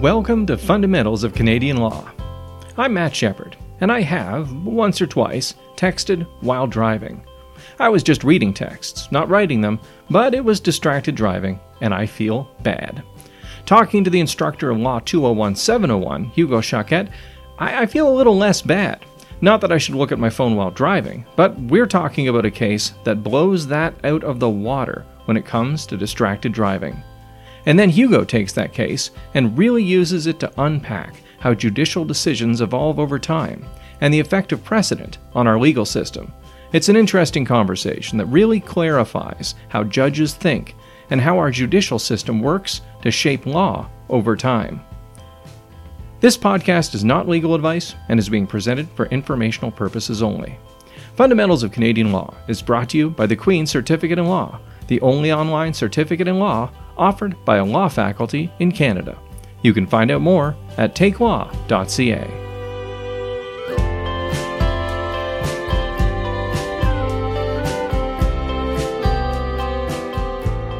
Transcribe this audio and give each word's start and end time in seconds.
Welcome 0.00 0.46
to 0.46 0.56
Fundamentals 0.56 1.24
of 1.24 1.34
Canadian 1.34 1.76
Law. 1.76 2.10
I'm 2.78 2.94
Matt 2.94 3.14
Shepard, 3.14 3.58
and 3.82 3.92
I 3.92 4.00
have, 4.00 4.50
once 4.64 4.98
or 5.02 5.06
twice, 5.06 5.56
texted 5.76 6.26
while 6.40 6.66
driving. 6.66 7.22
I 7.78 7.90
was 7.90 8.02
just 8.02 8.24
reading 8.24 8.54
texts, 8.54 9.12
not 9.12 9.28
writing 9.28 9.60
them, 9.60 9.78
but 10.08 10.32
it 10.32 10.42
was 10.42 10.58
distracted 10.58 11.16
driving, 11.16 11.60
and 11.82 11.92
I 11.92 12.06
feel 12.06 12.50
bad. 12.62 13.02
Talking 13.66 14.02
to 14.02 14.08
the 14.08 14.20
instructor 14.20 14.70
of 14.70 14.78
Law 14.78 15.00
201 15.00 15.54
701, 15.54 16.24
Hugo 16.30 16.62
Choquette, 16.62 17.10
I, 17.58 17.82
I 17.82 17.86
feel 17.86 18.08
a 18.08 18.16
little 18.16 18.38
less 18.38 18.62
bad. 18.62 19.04
Not 19.42 19.60
that 19.60 19.70
I 19.70 19.76
should 19.76 19.96
look 19.96 20.12
at 20.12 20.18
my 20.18 20.30
phone 20.30 20.56
while 20.56 20.70
driving, 20.70 21.26
but 21.36 21.60
we're 21.60 21.84
talking 21.84 22.28
about 22.28 22.46
a 22.46 22.50
case 22.50 22.94
that 23.04 23.22
blows 23.22 23.66
that 23.66 23.94
out 24.02 24.24
of 24.24 24.40
the 24.40 24.48
water 24.48 25.04
when 25.26 25.36
it 25.36 25.44
comes 25.44 25.84
to 25.84 25.98
distracted 25.98 26.52
driving. 26.54 27.02
And 27.66 27.78
then 27.78 27.90
Hugo 27.90 28.24
takes 28.24 28.52
that 28.54 28.72
case 28.72 29.10
and 29.34 29.56
really 29.56 29.82
uses 29.82 30.26
it 30.26 30.40
to 30.40 30.52
unpack 30.60 31.14
how 31.40 31.54
judicial 31.54 32.04
decisions 32.04 32.60
evolve 32.60 32.98
over 32.98 33.18
time 33.18 33.64
and 34.00 34.12
the 34.12 34.20
effect 34.20 34.52
of 34.52 34.64
precedent 34.64 35.18
on 35.34 35.46
our 35.46 35.58
legal 35.58 35.84
system. 35.84 36.32
It's 36.72 36.88
an 36.88 36.96
interesting 36.96 37.44
conversation 37.44 38.18
that 38.18 38.26
really 38.26 38.60
clarifies 38.60 39.54
how 39.68 39.84
judges 39.84 40.34
think 40.34 40.74
and 41.10 41.20
how 41.20 41.38
our 41.38 41.50
judicial 41.50 41.98
system 41.98 42.40
works 42.40 42.82
to 43.02 43.10
shape 43.10 43.44
law 43.46 43.90
over 44.08 44.36
time. 44.36 44.80
This 46.20 46.36
podcast 46.36 46.94
is 46.94 47.04
not 47.04 47.28
legal 47.28 47.54
advice 47.54 47.94
and 48.08 48.20
is 48.20 48.28
being 48.28 48.46
presented 48.46 48.88
for 48.90 49.06
informational 49.06 49.70
purposes 49.70 50.22
only. 50.22 50.58
Fundamentals 51.16 51.62
of 51.62 51.72
Canadian 51.72 52.12
Law 52.12 52.34
is 52.46 52.62
brought 52.62 52.90
to 52.90 52.98
you 52.98 53.10
by 53.10 53.26
the 53.26 53.36
Queen's 53.36 53.70
Certificate 53.70 54.18
in 54.18 54.26
Law, 54.26 54.60
the 54.86 55.00
only 55.00 55.32
online 55.32 55.72
certificate 55.72 56.28
in 56.28 56.38
law 56.38 56.70
offered 57.00 57.34
by 57.44 57.56
a 57.56 57.64
law 57.64 57.88
faculty 57.88 58.52
in 58.60 58.70
Canada. 58.70 59.18
You 59.62 59.72
can 59.72 59.86
find 59.86 60.10
out 60.10 60.20
more 60.20 60.54
at 60.76 60.94
takelaw.ca. 60.94 62.40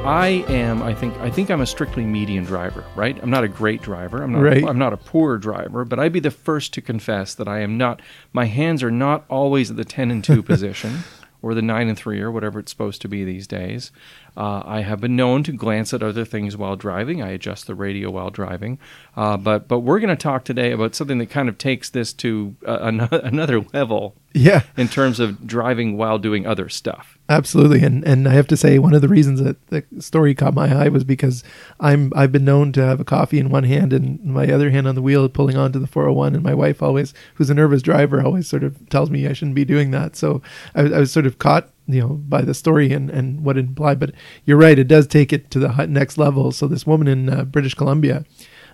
I 0.03 0.45
am. 0.49 0.83
I 0.83 0.95
think. 0.95 1.17
I 1.19 1.31
think 1.31 1.51
I'm 1.51 1.61
a 1.61 1.67
strictly 1.67 2.05
median 2.05 2.45
driver. 2.45 2.85
Right. 2.97 3.17
I'm 3.23 3.31
not 3.31 3.45
a 3.45 3.49
great 3.49 3.81
driver. 3.81 4.23
I'm 4.23 4.33
not. 4.33 4.43
Right. 4.43 4.67
I'm 4.67 4.79
not 4.79 4.93
a 4.93 4.97
poor 4.97 5.39
driver. 5.39 5.85
But 5.85 5.99
I'd 6.01 6.13
be 6.13 6.21
the 6.21 6.31
first 6.31 6.73
to 6.75 6.81
confess 6.81 7.35
that 7.35 7.47
I 7.47 7.61
am 7.61 7.79
not. 7.79 8.01
My 8.33 8.47
hands 8.47 8.83
are 8.83 8.91
not 8.91 9.25
always 9.29 9.71
at 9.71 9.77
the 9.77 9.85
ten 9.85 10.11
and 10.11 10.25
two 10.25 10.43
position, 10.53 11.01
or 11.43 11.55
the 11.55 11.63
nine 11.63 11.89
and 11.89 11.99
three, 11.99 12.21
or 12.21 12.31
whatever 12.31 12.59
it's 12.59 12.73
supposed 12.73 13.03
to 13.03 13.09
be 13.09 13.25
these 13.25 13.47
days. 13.47 13.93
Uh, 14.37 14.63
I 14.65 14.81
have 14.83 15.01
been 15.01 15.17
known 15.17 15.43
to 15.45 15.53
glance 15.53 15.93
at 15.93 16.03
other 16.03 16.25
things 16.25 16.57
while 16.57 16.77
driving. 16.77 17.23
I 17.23 17.31
adjust 17.31 17.67
the 17.67 17.75
radio 17.75 18.11
while 18.11 18.31
driving. 18.31 18.79
Uh, 19.17 19.37
but 19.37 19.69
but 19.69 19.81
we're 19.81 20.01
going 20.01 20.17
to 20.17 20.23
talk 20.23 20.45
today 20.45 20.73
about 20.73 20.95
something 20.95 21.19
that 21.19 21.31
kind 21.31 21.49
of 21.49 21.59
takes 21.59 21.91
this 21.91 22.13
to 22.15 22.57
uh, 22.67 22.79
another, 22.83 23.21
another 23.25 23.61
level 23.73 24.17
Yeah, 24.35 24.63
in 24.77 24.89
terms 24.89 25.19
of 25.21 25.47
driving 25.47 25.97
while 25.97 26.19
doing 26.19 26.47
other 26.47 26.69
stuff. 26.69 27.19
absolutely. 27.29 27.83
And 27.83 28.05
and 28.05 28.29
I 28.29 28.33
have 28.35 28.47
to 28.49 28.57
say 28.57 28.79
one 28.79 28.95
of 28.95 29.03
the 29.03 29.09
reasons 29.09 29.41
that 29.43 29.65
the 29.69 29.85
story 30.01 30.35
caught 30.35 30.55
my 30.55 30.73
eye 30.85 30.89
was 30.89 31.05
because 31.05 31.43
I'm 31.81 32.13
I've 32.17 32.33
been 32.33 32.45
known 32.45 32.73
to 32.73 32.83
have 32.85 33.01
a 33.01 33.05
coffee 33.05 33.39
in 33.39 33.51
one 33.51 33.65
hand 33.65 33.93
and 33.93 34.23
my 34.25 34.51
other 34.51 34.71
hand 34.71 34.87
on 34.89 34.95
the 34.95 35.03
wheel 35.03 35.29
pulling 35.29 35.57
onto 35.57 35.79
the 35.79 35.87
401 35.87 36.35
and 36.35 36.43
my 36.45 36.55
wife 36.55 36.83
always 36.83 37.13
who's 37.35 37.51
a 37.51 37.55
nervous 37.55 37.83
driver 37.83 38.23
always 38.25 38.47
sort 38.49 38.63
of 38.65 38.89
tells 38.89 39.11
me 39.11 39.27
I 39.27 39.33
shouldn't 39.33 39.55
be 39.57 39.65
doing 39.65 39.91
that. 39.91 40.17
So 40.17 40.41
I, 40.75 40.83
I 40.83 40.99
was 41.01 41.11
sort 41.13 41.27
of 41.27 41.39
caught 41.39 41.71
you 41.93 42.01
know 42.01 42.09
by 42.09 42.43
the 42.43 42.55
story 42.55 42.93
and 42.93 43.11
and 43.11 43.45
what 43.45 43.57
it 43.57 43.67
implied. 43.67 43.99
But 43.99 44.13
you're 44.45 44.57
right 44.57 44.79
it 44.79 44.89
does 44.89 45.07
take 45.07 45.33
it 45.33 45.51
to 45.51 45.59
the 45.59 45.87
next 45.87 46.19
level. 46.19 46.53
So 46.53 46.67
this 46.67 46.87
woman 46.87 47.09
in 47.09 47.29
uh, 47.29 47.45
british 47.45 47.75
columbia 47.75 48.25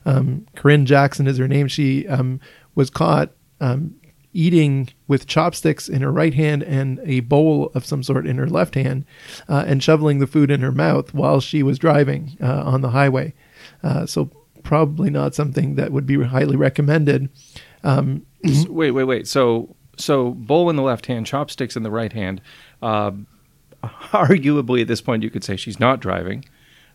um, 0.05 0.47
corinne 0.55 0.86
jackson 0.86 1.27
is 1.27 1.39
her 1.39 1.48
name. 1.48 1.69
She 1.69 2.06
um, 2.09 2.41
was 2.75 2.91
caught 2.91 3.33
um, 3.61 3.94
eating 4.33 4.91
with 5.09 5.27
chopsticks 5.27 5.88
in 5.88 6.03
her 6.03 6.12
right 6.12 6.34
hand 6.34 6.62
and 6.62 7.00
a 7.04 7.21
bowl 7.21 7.71
of 7.75 7.87
some 7.87 8.03
sort 8.03 8.27
in 8.27 8.37
her 8.37 8.47
left 8.47 8.75
hand 8.75 9.04
uh, 9.48 9.65
and 9.66 9.83
shoveling 9.83 10.19
the 10.19 10.27
food 10.27 10.50
in 10.50 10.60
her 10.60 10.72
mouth 10.72 11.15
while 11.15 11.41
she 11.41 11.62
was 11.62 11.78
driving 11.78 12.37
uh, 12.43 12.62
on 12.62 12.83
the 12.83 12.91
highway. 12.91 13.33
Uh, 13.83 14.04
so 14.04 14.31
probably 14.62 15.09
not 15.09 15.34
something 15.34 15.77
that 15.77 15.91
would 15.91 16.06
be 16.06 16.22
highly 16.22 16.54
recommended. 16.56 17.31
Um, 17.83 18.27
Wait, 18.69 18.91
wait, 18.91 19.04
wait. 19.04 19.27
So, 19.27 19.75
so 19.97 20.33
bowl 20.33 20.69
in 20.71 20.77
the 20.77 20.83
left 20.83 21.06
hand, 21.06 21.27
chopsticks 21.27 21.75
in 21.75 21.83
the 21.83 21.91
right 21.91 22.12
hand. 22.12 22.41
Uh, 22.82 23.12
arguably, 23.82 24.82
at 24.82 24.88
this 24.88 25.00
point, 25.00 25.22
you 25.22 25.31
could 25.31 25.44
say 25.44 25.56
she's 25.56 25.81
not 25.81 26.00
driving. 26.00 26.44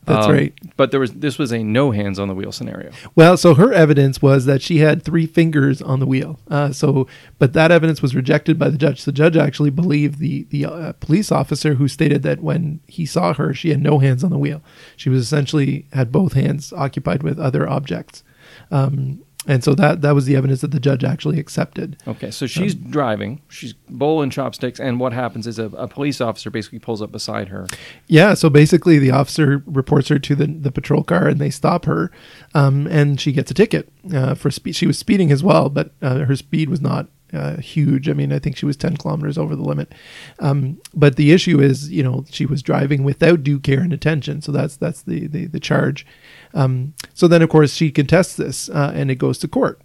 That's 0.06 0.26
Um, 0.26 0.32
right. 0.34 0.54
But 0.78 0.90
there 0.90 1.00
was 1.00 1.12
this 1.14 1.38
was 1.38 1.52
a 1.54 1.64
no 1.64 1.92
hands 1.92 2.18
on 2.18 2.28
the 2.28 2.34
wheel 2.34 2.52
scenario. 2.52 2.92
Well, 3.16 3.38
so 3.38 3.54
her 3.54 3.72
evidence 3.72 4.20
was 4.20 4.46
that 4.46 4.60
she 4.64 4.80
had 4.80 5.04
three 5.04 5.28
fingers 5.28 5.80
on 5.80 6.00
the 6.00 6.08
wheel. 6.08 6.40
Uh, 6.50 6.72
so, 6.72 7.06
but 7.38 7.54
that 7.54 7.70
evidence 7.72 8.02
was 8.02 8.16
rejected 8.16 8.58
by 8.58 8.70
the 8.70 8.80
judge. 8.80 9.06
The 9.06 9.12
judge 9.12 9.38
actually 9.38 9.70
believed 9.70 10.18
the 10.18 10.48
the 10.50 10.66
uh, 10.66 10.94
police 10.94 11.32
officer 11.32 11.76
who 11.76 11.88
stated 11.88 12.24
that 12.24 12.42
when 12.42 12.80
he 12.88 13.06
saw 13.06 13.34
her, 13.36 13.54
she 13.54 13.70
had 13.70 13.80
no 13.80 14.00
hands 14.00 14.24
on 14.24 14.32
the 14.32 14.40
wheel. 14.40 14.64
She 14.98 15.10
was 15.10 15.22
essentially 15.22 15.86
had 15.94 16.12
both 16.12 16.34
hands 16.34 16.74
occupied 16.74 17.22
with 17.22 17.38
other 17.40 17.70
objects. 17.70 18.24
Um, 18.72 19.22
and 19.48 19.64
so 19.64 19.74
that 19.74 20.02
that 20.02 20.14
was 20.14 20.26
the 20.26 20.36
evidence 20.36 20.62
that 20.62 20.72
the 20.72 20.80
judge 20.80 21.04
actually 21.04 21.40
accepted. 21.40 21.98
Okay, 22.08 22.30
so 22.30 22.46
she's 22.46 22.76
driving. 22.76 23.42
She's 23.50 23.74
bowl 23.74 24.22
and 24.22 24.32
chopsticks, 24.32 24.80
and 24.80 25.00
what 25.00 25.14
happens 25.14 25.48
is 25.48 25.58
a, 25.58 25.66
a 25.66 25.88
police 25.88 26.22
officer 26.22 26.52
basically 26.52 26.80
pulls 26.80 27.02
up 27.02 27.12
beside 27.12 27.48
her. 27.48 27.68
Yeah, 28.08 28.36
so 28.36 28.50
basically, 28.50 29.00
the 29.00 29.12
officer 29.12 29.64
reports 29.66 30.10
her 30.10 30.20
to 30.20 30.36
the, 30.36 30.46
the 30.46 30.72
patrol 30.72 31.04
car, 31.04 31.28
and 31.28 31.40
they 31.40 31.50
stop 31.50 31.86
her, 31.86 32.12
um, 32.54 32.86
and 32.88 33.20
she 33.20 33.32
gets 33.32 33.50
a 33.50 33.56
ticket 33.56 33.92
uh, 34.14 34.36
for 34.36 34.52
speed. 34.52 34.76
She 34.76 34.86
was 34.86 35.00
speeding 35.00 35.32
as 35.32 35.44
well, 35.44 35.70
but 35.70 35.92
uh, 36.02 36.20
her 36.20 36.36
speed 36.36 36.70
was 36.70 36.82
not 36.82 37.08
uh, 37.34 37.58
huge. 37.58 38.10
I 38.10 38.14
mean, 38.14 38.32
I 38.32 38.40
think 38.40 38.58
she 38.58 38.66
was 38.66 38.78
ten 38.78 38.98
kilometers 38.98 39.38
over 39.38 39.56
the 39.56 39.64
limit. 39.64 39.94
Um, 40.40 40.80
but 40.94 41.16
the 41.16 41.32
issue 41.32 41.60
is, 41.62 41.90
you 41.90 42.04
know, 42.04 42.26
she 42.30 42.46
was 42.46 42.62
driving 42.62 43.04
without 43.04 43.44
due 43.44 43.60
care 43.60 43.82
and 43.82 43.94
attention. 43.94 44.42
So 44.42 44.52
that's 44.52 44.76
that's 44.78 45.02
the 45.04 45.28
the, 45.28 45.46
the 45.46 45.60
charge. 45.60 46.06
Um, 46.54 46.94
so 47.14 47.28
then, 47.28 47.42
of 47.42 47.50
course, 47.50 47.74
she 47.74 47.92
contests 47.92 48.36
this, 48.36 48.70
uh, 48.70 48.92
and 48.94 49.10
it 49.10 49.16
goes 49.16 49.38
to 49.40 49.48
court. 49.48 49.82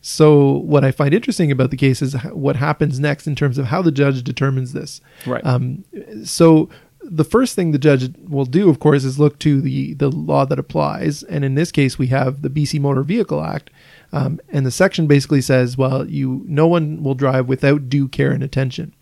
So 0.00 0.58
what 0.58 0.84
I 0.84 0.90
find 0.90 1.14
interesting 1.14 1.50
about 1.50 1.70
the 1.70 1.78
case 1.78 2.02
is 2.02 2.14
what 2.24 2.56
happens 2.56 3.00
next 3.00 3.26
in 3.26 3.34
terms 3.34 3.56
of 3.56 3.66
how 3.66 3.80
the 3.80 3.90
judge 3.90 4.22
determines 4.22 4.74
this. 4.74 5.00
Right. 5.26 5.44
Um, 5.46 5.84
so 6.24 6.68
the 7.04 7.24
first 7.24 7.54
thing 7.54 7.70
the 7.70 7.78
judge 7.78 8.12
will 8.28 8.44
do, 8.44 8.68
of 8.68 8.80
course, 8.80 9.04
is 9.04 9.18
look 9.18 9.38
to 9.40 9.60
the 9.60 9.94
the 9.94 10.10
law 10.10 10.44
that 10.46 10.58
applies, 10.58 11.22
and 11.22 11.44
in 11.44 11.54
this 11.54 11.70
case, 11.70 11.98
we 11.98 12.08
have 12.08 12.42
the 12.42 12.50
BC 12.50 12.80
Motor 12.80 13.02
Vehicle 13.02 13.42
Act, 13.42 13.70
um, 14.14 14.40
and 14.48 14.64
the 14.64 14.70
section 14.70 15.06
basically 15.06 15.40
says, 15.40 15.76
well, 15.76 16.08
you 16.08 16.42
no 16.46 16.66
one 16.66 17.02
will 17.02 17.14
drive 17.14 17.48
without 17.48 17.88
due 17.88 18.06
care 18.08 18.30
and 18.30 18.42
attention. 18.42 18.94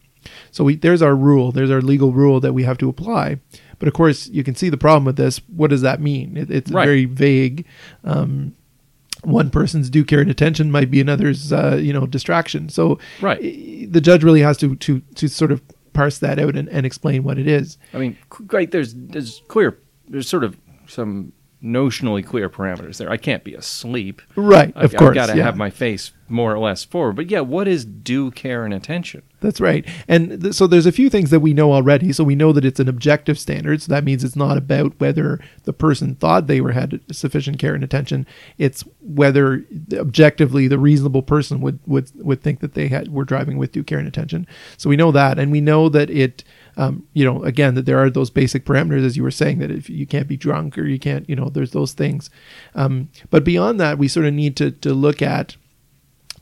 So 0.50 0.64
we, 0.64 0.76
there's 0.76 1.02
our 1.02 1.16
rule. 1.16 1.52
There's 1.52 1.70
our 1.70 1.80
legal 1.82 2.12
rule 2.12 2.40
that 2.40 2.52
we 2.54 2.62
have 2.64 2.78
to 2.78 2.88
apply. 2.88 3.40
But 3.78 3.88
of 3.88 3.94
course, 3.94 4.28
you 4.28 4.44
can 4.44 4.54
see 4.54 4.70
the 4.70 4.76
problem 4.76 5.04
with 5.04 5.16
this. 5.16 5.40
What 5.48 5.70
does 5.70 5.82
that 5.82 6.00
mean? 6.00 6.36
It, 6.36 6.50
it's 6.50 6.70
Right. 6.70 6.84
very 6.86 7.04
vague. 7.04 7.66
Um, 8.04 8.54
one 9.24 9.50
person's 9.50 9.90
due 9.90 10.04
care 10.04 10.20
and 10.20 10.30
attention 10.30 10.70
might 10.70 10.90
be 10.90 11.00
another's, 11.00 11.52
uh, 11.52 11.78
you 11.82 11.92
know, 11.92 12.06
distraction. 12.06 12.68
So 12.68 12.98
Right. 13.20 13.40
the 13.92 14.00
judge 14.00 14.22
really 14.24 14.40
has 14.42 14.56
to 14.58 14.76
to 14.76 15.00
to 15.16 15.28
sort 15.28 15.52
of 15.52 15.60
parse 15.92 16.18
that 16.18 16.38
out 16.38 16.56
and, 16.56 16.68
and 16.68 16.86
explain 16.86 17.22
what 17.24 17.38
it 17.38 17.46
is. 17.46 17.76
I 17.92 17.98
mean, 17.98 18.16
great. 18.30 18.70
There's 18.70 18.94
there's 18.94 19.42
clear. 19.48 19.78
There's 20.08 20.28
sort 20.28 20.44
of 20.44 20.56
some 20.86 21.32
notionally 21.62 22.24
clear 22.24 22.48
parameters 22.48 22.96
there. 22.96 23.10
I 23.10 23.16
can't 23.16 23.44
be 23.44 23.54
asleep. 23.54 24.20
Right, 24.34 24.72
I've, 24.74 24.92
of 24.92 24.96
course. 24.96 25.10
I've 25.10 25.14
got 25.14 25.26
to 25.26 25.36
yeah. 25.36 25.44
have 25.44 25.56
my 25.56 25.70
face 25.70 26.12
more 26.28 26.52
or 26.52 26.58
less 26.58 26.82
forward. 26.82 27.14
But 27.14 27.30
yeah, 27.30 27.40
what 27.40 27.68
is 27.68 27.84
due 27.84 28.30
care 28.30 28.64
and 28.64 28.72
attention? 28.72 29.22
That's 29.40 29.60
right. 29.60 29.86
And 30.08 30.40
th- 30.40 30.54
so 30.54 30.66
there's 30.66 30.86
a 30.86 30.92
few 30.92 31.10
things 31.10 31.30
that 31.30 31.40
we 31.40 31.52
know 31.52 31.72
already. 31.72 32.12
So 32.12 32.24
we 32.24 32.34
know 32.34 32.52
that 32.52 32.64
it's 32.64 32.80
an 32.80 32.88
objective 32.88 33.38
standard. 33.38 33.82
So 33.82 33.92
that 33.92 34.04
means 34.04 34.24
it's 34.24 34.36
not 34.36 34.56
about 34.56 34.98
whether 34.98 35.40
the 35.64 35.72
person 35.72 36.14
thought 36.14 36.46
they 36.46 36.60
were 36.60 36.72
had 36.72 37.00
sufficient 37.12 37.58
care 37.58 37.74
and 37.74 37.84
attention. 37.84 38.26
It's 38.56 38.84
whether 39.00 39.64
objectively 39.92 40.68
the 40.68 40.78
reasonable 40.78 41.22
person 41.22 41.60
would 41.60 41.78
would 41.86 42.10
would 42.24 42.42
think 42.42 42.60
that 42.60 42.74
they 42.74 42.88
had 42.88 43.12
were 43.12 43.24
driving 43.24 43.58
with 43.58 43.72
due 43.72 43.84
care 43.84 43.98
and 43.98 44.08
attention. 44.08 44.46
So 44.76 44.88
we 44.88 44.96
know 44.96 45.12
that, 45.12 45.38
and 45.38 45.52
we 45.52 45.60
know 45.60 45.88
that 45.90 46.10
it. 46.10 46.42
Um, 46.76 47.06
you 47.12 47.24
know, 47.24 47.42
again, 47.44 47.74
that 47.74 47.84
there 47.84 47.98
are 47.98 48.08
those 48.08 48.30
basic 48.30 48.64
parameters, 48.64 49.04
as 49.04 49.16
you 49.16 49.22
were 49.22 49.30
saying, 49.30 49.58
that 49.58 49.70
if 49.70 49.90
you 49.90 50.06
can't 50.06 50.26
be 50.26 50.36
drunk 50.36 50.78
or 50.78 50.86
you 50.86 50.98
can't, 50.98 51.28
you 51.28 51.36
know, 51.36 51.48
there's 51.48 51.72
those 51.72 51.92
things. 51.92 52.30
Um, 52.74 53.10
but 53.30 53.44
beyond 53.44 53.78
that, 53.80 53.98
we 53.98 54.08
sort 54.08 54.26
of 54.26 54.32
need 54.34 54.56
to 54.56 54.70
to 54.70 54.94
look 54.94 55.20
at 55.20 55.56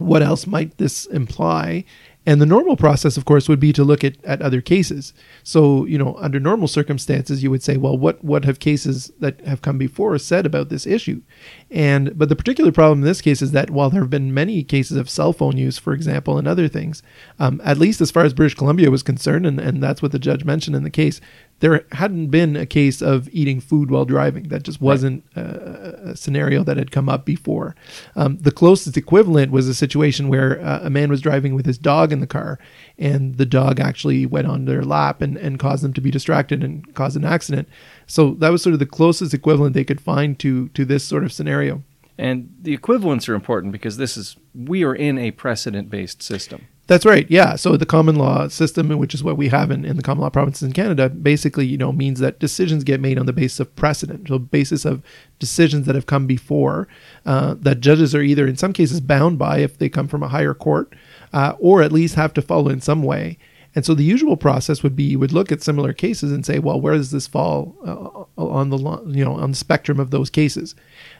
what 0.01 0.23
else 0.23 0.47
might 0.47 0.79
this 0.79 1.05
imply? 1.07 1.85
And 2.27 2.41
the 2.41 2.47
normal 2.47 2.77
process, 2.77 3.17
of 3.17 3.25
course, 3.25 3.49
would 3.49 3.61
be 3.61 3.73
to 3.73 3.83
look 3.83 4.05
at, 4.05 4.23
at 4.25 4.43
other 4.43 4.61
cases. 4.61 5.15
So, 5.43 5.87
you 5.87 5.97
know, 5.97 6.17
under 6.19 6.39
normal 6.39 6.69
circumstances, 6.69 7.43
you 7.43 7.51
would 7.51 7.63
say, 7.63 7.79
well, 7.79 7.97
what, 7.97 8.23
what 8.23 8.45
have 8.45 8.59
cases 8.59 9.11
that 9.21 9.41
have 9.47 9.63
come 9.63 9.79
before 9.79 10.19
said 10.19 10.45
about 10.45 10.69
this 10.69 10.87
issue? 10.87 11.23
And, 11.71 12.19
but 12.19 12.29
the 12.29 12.37
particular 12.37 12.73
problem 12.73 12.99
in 12.99 13.07
this 13.07 13.23
case 13.23 13.41
is 13.41 13.53
that 13.53 13.71
while 13.71 13.89
there 13.89 14.03
have 14.03 14.11
been 14.11 14.35
many 14.35 14.63
cases 14.63 14.99
of 14.99 15.09
cell 15.09 15.33
phone 15.33 15.57
use, 15.57 15.79
for 15.79 15.95
example, 15.95 16.37
and 16.37 16.47
other 16.47 16.69
things, 16.69 17.03
um, 17.39 17.59
at 17.65 17.79
least 17.79 18.03
as 18.03 18.11
far 18.11 18.25
as 18.25 18.35
British 18.35 18.55
Columbia 18.55 18.91
was 18.91 19.03
concerned, 19.03 19.47
and, 19.47 19.59
and 19.59 19.83
that's 19.83 20.03
what 20.03 20.13
the 20.13 20.19
judge 20.19 20.45
mentioned 20.45 20.77
in 20.77 20.83
the 20.83 20.91
case, 20.91 21.23
there 21.61 21.85
hadn't 21.93 22.29
been 22.29 22.57
a 22.57 22.67
case 22.67 23.01
of 23.01 23.29
eating 23.33 23.61
food 23.61 23.91
while 23.91 24.05
driving. 24.05 24.49
That 24.49 24.63
just 24.63 24.81
wasn't 24.81 25.25
uh, 25.37 25.41
a, 25.41 26.11
a 26.11 26.17
scenario 26.17 26.65
that 26.65 26.77
had 26.77 26.91
come 26.91 27.09
up 27.09 27.25
before. 27.25 27.77
Um, 28.17 28.39
the 28.39 28.51
closest 28.51 28.97
equivalent 28.97 29.53
was 29.53 29.69
a 29.69 29.75
situation 29.75 30.29
where 30.29 30.61
uh, 30.61 30.81
a 30.83 30.91
man 30.91 31.11
was 31.11 31.21
driving 31.21 31.55
with 31.55 31.67
his 31.67 31.79
dog 31.79 32.13
in 32.13 32.21
the 32.21 32.27
car, 32.27 32.59
and 32.99 33.37
the 33.37 33.47
dog 33.47 33.79
actually 33.79 34.27
went 34.27 34.47
on 34.47 34.65
their 34.65 34.83
lap 34.83 35.23
and, 35.23 35.37
and 35.37 35.59
caused 35.59 35.85
them 35.85 35.93
to 35.93 36.01
be 36.01 36.11
distracted 36.11 36.65
and 36.65 36.95
caused 36.95 37.17
an 37.17 37.25
accident. 37.25 37.69
So 38.07 38.35
that 38.35 38.51
was 38.51 38.63
sort 38.63 38.73
of 38.73 38.81
the 38.81 38.87
closest 38.87 39.35
equivalent 39.35 39.75
they 39.75 39.85
could 39.85 40.01
find 40.01 40.39
to 40.41 40.69
to 40.71 40.85
this 40.85 41.05
sort 41.05 41.25
of 41.25 41.33
scenario. 41.33 41.83
And 42.19 42.55
the 42.61 42.75
equivalents 42.75 43.29
are 43.29 43.35
important 43.35 43.73
because 43.73 43.97
this 43.97 44.17
is 44.17 44.37
we 44.55 44.85
are 44.85 44.95
in 44.95 45.17
a 45.19 45.31
precedent 45.31 45.89
based 45.89 46.23
system. 46.23 46.67
That's 46.91 47.07
right. 47.07 47.25
Yeah. 47.31 47.55
So 47.55 47.77
the 47.77 47.87
common 47.87 48.17
law 48.17 48.49
system, 48.49 48.89
which 48.89 49.15
is 49.15 49.23
what 49.23 49.37
we 49.37 49.47
have 49.47 49.71
in, 49.71 49.85
in 49.85 49.97
the 49.97 50.03
common 50.03 50.23
law 50.23 50.29
provinces 50.29 50.65
in 50.65 50.73
Canada, 50.73 51.09
basically, 51.09 51.65
you 51.65 51.79
know, 51.79 51.93
means 51.93 52.19
that 52.19 52.41
decisions 52.41 52.83
get 52.83 53.01
made 53.01 53.17
on 53.17 53.27
the 53.27 53.33
basis 53.33 53.61
of 53.61 53.77
precedent, 53.77 54.27
so 54.27 54.41
basis 54.41 54.85
of 54.85 55.01
decisions 55.39 55.87
that 55.87 55.95
have 55.95 56.07
come 56.07 56.27
before, 56.27 56.89
uh, 57.27 57.55
that 57.61 57.79
judges 57.79 58.13
are 58.13 58.23
either 58.23 58.45
in 58.45 58.57
some 58.57 58.73
cases 58.73 59.01
bound 59.01 59.39
by 59.39 59.59
if 59.59 59.79
they 59.79 59.89
come 59.89 60.09
from 60.09 60.25
a 60.25 60.29
higher 60.29 60.53
court, 60.53 60.93
uh, 61.33 61.55
or 61.61 61.81
at 61.81 61.93
least 61.93 62.17
have 62.17 62.35
to 62.35 62.43
follow 62.43 62.69
in 62.69 62.81
some 62.81 63.05
way. 63.05 63.39
And 63.77 63.87
so 63.87 63.95
the 63.95 64.03
usual 64.03 64.37
process 64.37 64.83
would 64.83 64.97
be 64.97 65.05
you 65.05 65.21
would 65.21 65.31
look 65.31 65.53
at 65.53 65.63
similar 65.63 65.93
cases 65.93 66.33
and 66.33 66.45
say, 66.45 66.59
well, 66.59 66.81
where 66.81 66.95
does 66.95 67.13
this 67.13 67.29
fall 67.29 67.77
uh, 67.87 68.43
on 68.43 68.71
the 68.71 68.79
you 69.07 69.25
know 69.25 69.35
on 69.35 69.51
the 69.51 69.57
spectrum 69.57 70.01
of 70.01 70.11
those 70.11 70.29
cases? 70.29 70.75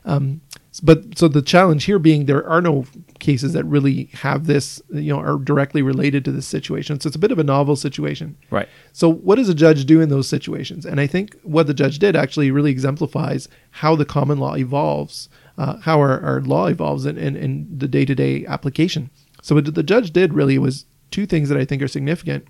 Um, 0.05 0.41
but 0.79 1.19
so 1.19 1.27
the 1.27 1.43
challenge 1.43 1.85
here 1.85 1.99
being 1.99 2.27
there 2.27 2.47
are 2.47 2.63
no 2.63 2.85
cases 3.19 3.55
that 3.55 3.65
really 3.65 4.05
have 4.13 4.47
this 4.47 4.81
you 4.91 5.13
know 5.13 5.19
are 5.19 5.37
directly 5.37 5.83
related 5.83 6.25
to 6.25 6.33
this 6.33 6.47
situation. 6.47 7.01
So 7.01 7.09
it's 7.09 7.17
a 7.17 7.21
bit 7.21 7.33
of 7.33 7.41
a 7.41 7.45
novel 7.45 7.75
situation. 7.75 8.37
Right. 8.51 8.69
So 8.93 9.09
what 9.09 9.37
does 9.37 9.49
a 9.49 9.55
judge 9.55 9.85
do 9.85 10.01
in 10.01 10.11
those 10.11 10.29
situations? 10.29 10.87
And 10.87 11.01
i 11.01 11.07
think 11.09 11.37
what 11.43 11.67
the 11.67 11.75
judge 11.75 11.99
did 11.99 12.15
actually 12.15 12.53
really 12.53 12.71
exemplifies 12.71 13.49
how 13.71 13.97
the 13.97 14.05
common 14.05 14.39
law 14.39 14.55
evolves 14.55 15.29
uh, 15.59 15.79
how 15.79 15.99
our, 15.99 16.21
our 16.21 16.41
law 16.41 16.67
evolves 16.67 17.05
in, 17.05 17.19
in, 17.19 17.37
in 17.37 17.67
the 17.77 17.89
day-to-day 17.89 18.47
application. 18.47 19.11
So 19.43 19.57
what 19.57 19.75
the 19.75 19.83
judge 19.83 20.11
did 20.13 20.33
really 20.33 20.57
was 20.57 20.87
two 21.11 21.27
things 21.27 21.49
that 21.49 21.59
i 21.59 21.65
think 21.65 21.83
are 21.83 21.89
significant. 21.89 22.47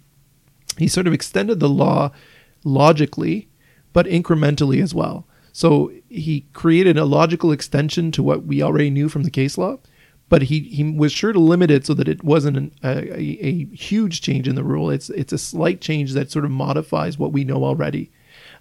He 0.77 0.89
sort 0.89 1.07
of 1.07 1.15
extended 1.15 1.59
the 1.59 1.69
law 1.69 2.13
logically 2.65 3.49
but 3.93 4.07
incrementally 4.07 4.83
as 4.83 4.95
well 4.95 5.27
so 5.53 5.93
he 6.09 6.47
created 6.53 6.97
a 6.97 7.05
logical 7.05 7.53
extension 7.53 8.11
to 8.13 8.23
what 8.23 8.45
we 8.45 8.63
already 8.63 8.91
knew 8.91 9.09
from 9.09 9.23
the 9.23 9.31
case 9.31 9.59
law, 9.59 9.79
but 10.29 10.43
he, 10.43 10.61
he 10.61 10.85
was 10.85 11.13
sure 11.13 11.33
to 11.33 11.41
limit 11.41 11.71
it 11.71 11.85
so 11.85 11.95
that 11.95 12.09
it 12.09 12.23
wasn't 12.23 12.57
an, 12.57 12.73
a, 12.85 13.19
a, 13.19 13.65
huge 13.75 14.21
change 14.21 14.47
in 14.47 14.55
the 14.55 14.65
rule. 14.65 14.91
It's 14.91 15.11
it's 15.11 15.33
a 15.33 15.39
slight 15.39 15.81
change 15.81 16.13
that 16.13 16.31
sort 16.31 16.45
of 16.45 16.51
modifies 16.53 17.19
what 17.19 17.33
we 17.33 17.45
know 17.45 17.65
already. 17.65 18.11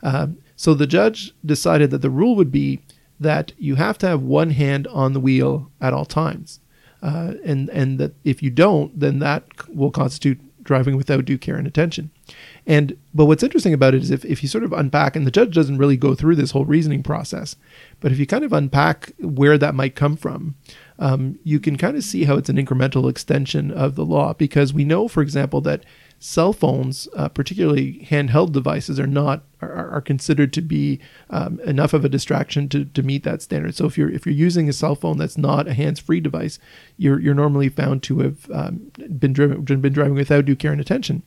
Um, 0.02 0.38
so 0.56 0.74
the 0.74 0.88
judge 0.88 1.34
decided 1.46 1.92
that 1.92 2.02
the 2.02 2.10
rule 2.10 2.36
would 2.36 2.52
be 2.52 2.82
that 3.20 3.52
you 3.58 3.76
have 3.76 3.98
to 4.00 4.08
have 4.08 4.22
one 4.22 4.50
hand 4.50 4.88
on 4.88 5.14
the 5.14 5.20
wheel 5.20 5.72
at 5.80 5.94
all 5.94 6.06
times, 6.06 6.60
uh, 7.04 7.34
and 7.46 7.70
and 7.70 8.00
that 8.00 8.14
if 8.24 8.42
you 8.42 8.50
don't, 8.50 9.00
then 9.00 9.20
that 9.20 9.46
will 9.70 9.92
constitute 9.92 10.40
driving 10.64 10.98
without 10.98 11.26
due 11.26 11.38
care 11.38 11.56
and 11.56 11.68
attention. 11.68 12.10
And 12.70 12.96
but 13.16 13.26
what's 13.26 13.42
interesting 13.42 13.74
about 13.74 13.96
it 13.96 14.04
is 14.04 14.12
if, 14.12 14.24
if 14.24 14.44
you 14.44 14.48
sort 14.48 14.64
of 14.64 14.72
unpack, 14.72 15.16
and 15.16 15.26
the 15.26 15.32
judge 15.32 15.56
doesn't 15.56 15.80
really 15.80 15.98
go 15.98 16.14
through 16.14 16.36
this 16.36 16.52
whole 16.52 16.66
reasoning 16.66 17.02
process, 17.02 17.56
but 18.00 18.12
if 18.12 18.20
you 18.20 18.28
kind 18.28 18.44
of 18.44 18.54
unpack 18.54 19.12
where 19.18 19.58
that 19.58 19.74
might 19.74 19.96
come 19.96 20.16
from, 20.16 20.54
um, 21.00 21.40
you 21.44 21.60
can 21.60 21.78
kind 21.78 21.98
of 21.98 22.04
see 22.04 22.26
how 22.26 22.36
it's 22.38 22.48
an 22.48 22.58
incremental 22.58 23.10
extension 23.10 23.72
of 23.72 23.96
the 23.96 24.06
law. 24.06 24.34
Because 24.36 24.72
we 24.72 24.86
know, 24.86 25.08
for 25.08 25.24
example, 25.24 25.62
that 25.62 25.84
cell 26.20 26.54
phones, 26.54 27.08
uh, 27.16 27.28
particularly 27.30 28.06
handheld 28.08 28.52
devices, 28.52 29.00
are 29.00 29.08
not 29.08 29.46
are, 29.62 29.90
are 29.90 30.02
considered 30.02 30.54
to 30.54 30.62
be 30.62 31.00
um, 31.32 31.60
enough 31.62 31.94
of 31.94 32.06
a 32.06 32.10
distraction 32.10 32.70
to, 32.70 32.86
to 32.86 33.02
meet 33.02 33.24
that 33.24 33.42
standard. 33.42 33.74
So 33.74 33.88
if 33.88 33.98
you're 33.98 34.12
if 34.12 34.28
you're 34.28 34.36
using 34.36 34.70
a 34.70 34.74
cell 34.74 34.94
phone 34.94 35.18
that's 35.18 35.40
not 35.40 35.68
a 35.68 35.74
hands-free 35.74 36.20
device, 36.20 36.60
you're 36.98 37.20
you're 37.20 37.34
normally 37.34 37.70
found 37.70 38.04
to 38.04 38.20
have 38.20 38.52
um, 38.52 38.92
been 39.18 39.34
driven 39.34 39.64
been 39.64 39.94
driving 39.94 40.14
without 40.14 40.46
due 40.46 40.56
care 40.56 40.72
and 40.72 40.80
attention. 40.80 41.24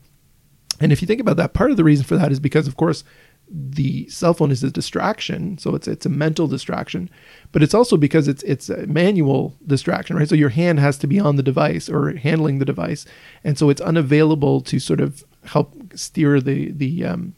And 0.82 0.90
if 0.90 1.00
you 1.00 1.06
think 1.06 1.20
about 1.20 1.36
that, 1.36 1.54
part 1.54 1.70
of 1.70 1.76
the 1.76 1.84
reason 1.84 2.04
for 2.04 2.16
that 2.16 2.32
is 2.32 2.40
because, 2.40 2.66
of 2.66 2.76
course, 2.76 3.04
the 3.48 4.08
cell 4.08 4.34
phone 4.34 4.50
is 4.50 4.64
a 4.64 4.70
distraction, 4.70 5.58
so 5.58 5.74
it's 5.74 5.86
it's 5.86 6.06
a 6.06 6.08
mental 6.08 6.46
distraction, 6.46 7.10
but 7.52 7.62
it's 7.62 7.74
also 7.74 7.96
because 7.96 8.26
it's 8.26 8.42
it's 8.44 8.68
a 8.68 8.86
manual 8.86 9.56
distraction, 9.66 10.16
right? 10.16 10.28
So 10.28 10.34
your 10.34 10.48
hand 10.48 10.80
has 10.80 10.98
to 10.98 11.06
be 11.06 11.20
on 11.20 11.36
the 11.36 11.42
device 11.42 11.88
or 11.88 12.16
handling 12.16 12.58
the 12.58 12.64
device, 12.64 13.04
and 13.44 13.58
so 13.58 13.68
it's 13.68 13.80
unavailable 13.80 14.62
to 14.62 14.78
sort 14.80 15.00
of 15.00 15.22
help 15.44 15.74
steer 15.94 16.40
the 16.40 16.72
the 16.72 17.04
um, 17.04 17.34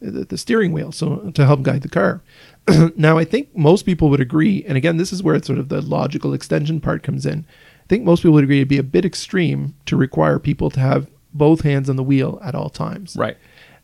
the, 0.00 0.24
the 0.24 0.38
steering 0.38 0.72
wheel, 0.72 0.92
so 0.92 1.30
to 1.30 1.46
help 1.46 1.62
guide 1.62 1.82
the 1.82 1.88
car. 1.88 2.22
now, 2.96 3.16
I 3.16 3.24
think 3.24 3.56
most 3.56 3.86
people 3.86 4.10
would 4.10 4.20
agree, 4.20 4.64
and 4.66 4.76
again, 4.76 4.96
this 4.96 5.12
is 5.12 5.22
where 5.22 5.36
it's 5.36 5.46
sort 5.46 5.60
of 5.60 5.68
the 5.68 5.80
logical 5.80 6.34
extension 6.34 6.80
part 6.80 7.02
comes 7.02 7.24
in. 7.24 7.46
I 7.84 7.86
think 7.88 8.04
most 8.04 8.22
people 8.22 8.34
would 8.34 8.44
agree 8.44 8.58
it'd 8.58 8.68
be 8.68 8.78
a 8.78 8.82
bit 8.82 9.04
extreme 9.04 9.74
to 9.86 9.96
require 9.96 10.38
people 10.38 10.70
to 10.70 10.80
have 10.80 11.06
both 11.34 11.62
hands 11.62 11.88
on 11.88 11.96
the 11.96 12.02
wheel 12.02 12.40
at 12.42 12.54
all 12.54 12.70
times. 12.70 13.16
Right. 13.16 13.36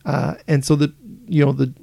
Uh, 0.05 0.35
and 0.47 0.63
so 0.63 0.75
the 0.75 0.93
you 1.27 1.45
know 1.45 1.51
the 1.51 1.73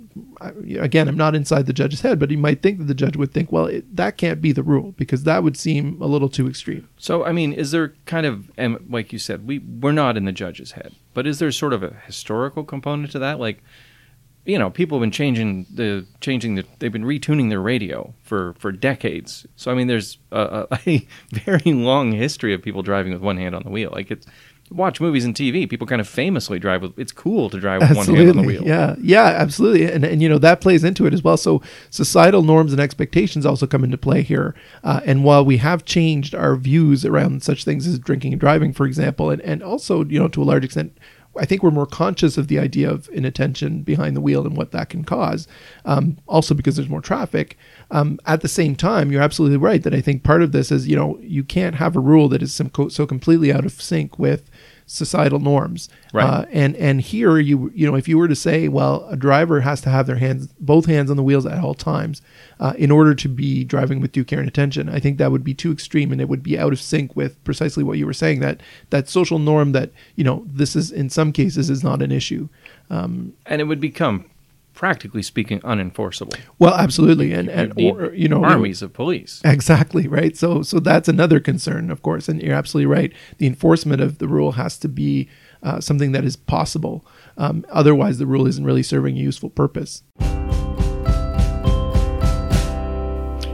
again 0.78 1.08
I'm 1.08 1.16
not 1.16 1.34
inside 1.34 1.66
the 1.66 1.72
judge's 1.72 2.00
head, 2.00 2.18
but 2.18 2.30
he 2.30 2.36
might 2.36 2.62
think 2.62 2.78
that 2.78 2.84
the 2.84 2.94
judge 2.94 3.16
would 3.16 3.32
think, 3.32 3.52
well, 3.52 3.66
it, 3.66 3.96
that 3.96 4.16
can't 4.16 4.40
be 4.40 4.52
the 4.52 4.62
rule 4.62 4.92
because 4.92 5.24
that 5.24 5.42
would 5.42 5.56
seem 5.56 6.00
a 6.00 6.06
little 6.06 6.28
too 6.28 6.48
extreme. 6.48 6.88
So 6.96 7.24
I 7.24 7.32
mean, 7.32 7.52
is 7.52 7.70
there 7.70 7.94
kind 8.06 8.26
of 8.26 8.50
and 8.56 8.78
like 8.90 9.12
you 9.12 9.18
said, 9.18 9.46
we 9.46 9.58
we're 9.58 9.92
not 9.92 10.16
in 10.16 10.24
the 10.24 10.32
judge's 10.32 10.72
head, 10.72 10.94
but 11.14 11.26
is 11.26 11.38
there 11.38 11.52
sort 11.52 11.72
of 11.72 11.82
a 11.82 11.94
historical 12.06 12.64
component 12.64 13.12
to 13.12 13.18
that, 13.18 13.38
like? 13.38 13.62
you 14.46 14.60
know, 14.60 14.70
people 14.70 14.96
have 14.96 15.02
been 15.02 15.10
changing 15.10 15.66
the 15.74 16.06
changing 16.20 16.54
the 16.54 16.64
they've 16.78 16.92
been 16.92 17.04
retuning 17.04 17.50
their 17.50 17.60
radio 17.60 18.14
for 18.22 18.54
for 18.54 18.70
decades. 18.70 19.44
So 19.56 19.72
I 19.72 19.74
mean, 19.74 19.88
there's 19.88 20.18
a, 20.30 20.66
a, 20.70 20.78
a, 20.86 21.08
very 21.32 21.72
long 21.72 22.12
history 22.12 22.54
of 22.54 22.62
people 22.62 22.82
driving 22.82 23.12
with 23.12 23.22
one 23.22 23.36
hand 23.38 23.56
on 23.56 23.64
the 23.64 23.70
wheel. 23.70 23.90
Like 23.92 24.10
it's 24.10 24.26
watch 24.70 25.00
movies 25.00 25.24
and 25.24 25.34
TV, 25.34 25.68
people 25.68 25.86
kind 25.86 26.00
of 26.00 26.08
famously 26.08 26.58
drive 26.58 26.82
with. 26.82 26.98
It's 26.98 27.12
cool 27.12 27.50
to 27.50 27.60
drive 27.60 27.80
with 27.80 27.90
absolutely. 27.90 28.14
one 28.14 28.26
hand 28.26 28.38
on 28.38 28.42
the 28.42 28.46
wheel. 28.46 28.66
Yeah, 28.66 28.96
yeah, 29.00 29.24
absolutely, 29.24 29.90
and 29.90 30.04
and 30.04 30.22
you 30.22 30.28
know 30.28 30.38
that 30.38 30.60
plays 30.60 30.84
into 30.84 31.06
it 31.06 31.14
as 31.14 31.22
well. 31.22 31.36
So 31.36 31.62
societal 31.90 32.42
norms 32.42 32.72
and 32.72 32.80
expectations 32.80 33.46
also 33.46 33.66
come 33.66 33.84
into 33.84 33.98
play 33.98 34.22
here. 34.22 34.54
Uh, 34.82 35.00
and 35.04 35.24
while 35.24 35.44
we 35.44 35.58
have 35.58 35.84
changed 35.84 36.34
our 36.34 36.56
views 36.56 37.04
around 37.04 37.42
such 37.42 37.64
things 37.64 37.86
as 37.86 37.98
drinking 37.98 38.32
and 38.32 38.40
driving, 38.40 38.72
for 38.72 38.86
example, 38.86 39.30
and 39.30 39.42
and 39.42 39.62
also 39.62 40.04
you 40.04 40.18
know 40.18 40.28
to 40.28 40.42
a 40.42 40.44
large 40.44 40.64
extent 40.64 40.96
I 41.38 41.44
think 41.44 41.62
we're 41.62 41.70
more 41.70 41.86
conscious 41.86 42.36
of 42.36 42.48
the 42.48 42.58
idea 42.58 42.90
of 42.90 43.08
inattention 43.12 43.82
behind 43.82 44.16
the 44.16 44.20
wheel 44.20 44.46
and 44.46 44.56
what 44.56 44.72
that 44.72 44.88
can 44.88 45.04
cause. 45.04 45.46
Um, 45.84 46.18
also 46.26 46.54
because 46.54 46.76
there's 46.76 46.88
more 46.88 47.00
traffic. 47.00 47.56
Um, 47.90 48.18
at 48.26 48.40
the 48.40 48.48
same 48.48 48.76
time, 48.76 49.12
you're 49.12 49.22
absolutely 49.22 49.58
right 49.58 49.82
that 49.82 49.94
I 49.94 50.00
think 50.00 50.22
part 50.22 50.42
of 50.42 50.52
this 50.52 50.72
is 50.72 50.88
you 50.88 50.96
know 50.96 51.18
you 51.20 51.44
can't 51.44 51.76
have 51.76 51.96
a 51.96 52.00
rule 52.00 52.28
that 52.28 52.42
is 52.42 52.54
so 52.54 53.06
completely 53.06 53.52
out 53.52 53.64
of 53.64 53.72
sync 53.72 54.18
with 54.18 54.50
societal 54.86 55.40
norms. 55.40 55.88
Right. 56.12 56.24
Uh, 56.24 56.46
and 56.52 56.76
and 56.76 57.00
here 57.00 57.38
you 57.38 57.70
you 57.74 57.86
know 57.86 57.96
if 57.96 58.06
you 58.06 58.16
were 58.16 58.28
to 58.28 58.36
say 58.36 58.68
well 58.68 59.06
a 59.10 59.16
driver 59.16 59.60
has 59.60 59.80
to 59.82 59.90
have 59.90 60.06
their 60.06 60.16
hands 60.16 60.48
both 60.60 60.86
hands 60.86 61.10
on 61.10 61.16
the 61.16 61.24
wheels 61.24 61.44
at 61.44 61.58
all 61.58 61.74
times 61.74 62.22
uh, 62.60 62.72
in 62.78 62.92
order 62.92 63.14
to 63.14 63.28
be 63.28 63.64
driving 63.64 64.00
with 64.00 64.12
due 64.12 64.24
care 64.24 64.38
and 64.38 64.48
attention, 64.48 64.88
I 64.88 65.00
think 65.00 65.18
that 65.18 65.32
would 65.32 65.44
be 65.44 65.54
too 65.54 65.72
extreme 65.72 66.12
and 66.12 66.20
it 66.20 66.28
would 66.28 66.42
be 66.42 66.58
out 66.58 66.72
of 66.72 66.80
sync 66.80 67.16
with 67.16 67.42
precisely 67.44 67.82
what 67.82 67.98
you 67.98 68.06
were 68.06 68.12
saying 68.12 68.40
that 68.40 68.60
that 68.90 69.08
social 69.08 69.38
norm 69.38 69.72
that 69.72 69.90
you 70.14 70.24
know 70.24 70.44
this 70.46 70.76
is 70.76 70.92
in 70.92 71.10
some 71.10 71.32
cases 71.32 71.68
is 71.68 71.82
not 71.82 72.00
an 72.00 72.12
issue. 72.12 72.48
Um, 72.88 73.34
and 73.46 73.60
it 73.60 73.64
would 73.64 73.80
become 73.80 74.30
practically 74.76 75.22
speaking 75.22 75.58
unenforceable. 75.60 76.38
Well, 76.60 76.74
absolutely, 76.74 77.32
and 77.32 77.48
and 77.48 77.72
or, 77.76 78.14
you 78.14 78.28
know 78.28 78.44
armies 78.44 78.82
of 78.82 78.92
police. 78.92 79.40
Exactly 79.44 80.06
right. 80.06 80.36
So 80.36 80.62
so 80.62 80.78
that's 80.78 81.08
another 81.08 81.40
concern, 81.40 81.90
of 81.90 82.02
course, 82.02 82.28
and 82.28 82.40
you're 82.40 82.54
absolutely 82.54 82.86
right. 82.86 83.12
The 83.38 83.48
enforcement 83.48 84.00
of 84.00 84.18
the 84.18 84.28
rule 84.28 84.52
has 84.52 84.78
to 84.78 84.88
be 84.88 85.28
uh, 85.64 85.80
something 85.80 86.12
that 86.12 86.24
is 86.24 86.36
possible. 86.36 87.04
Um, 87.36 87.66
otherwise, 87.70 88.18
the 88.18 88.26
rule 88.26 88.46
isn't 88.46 88.64
really 88.64 88.84
serving 88.84 89.16
a 89.16 89.20
useful 89.20 89.50
purpose. 89.50 90.04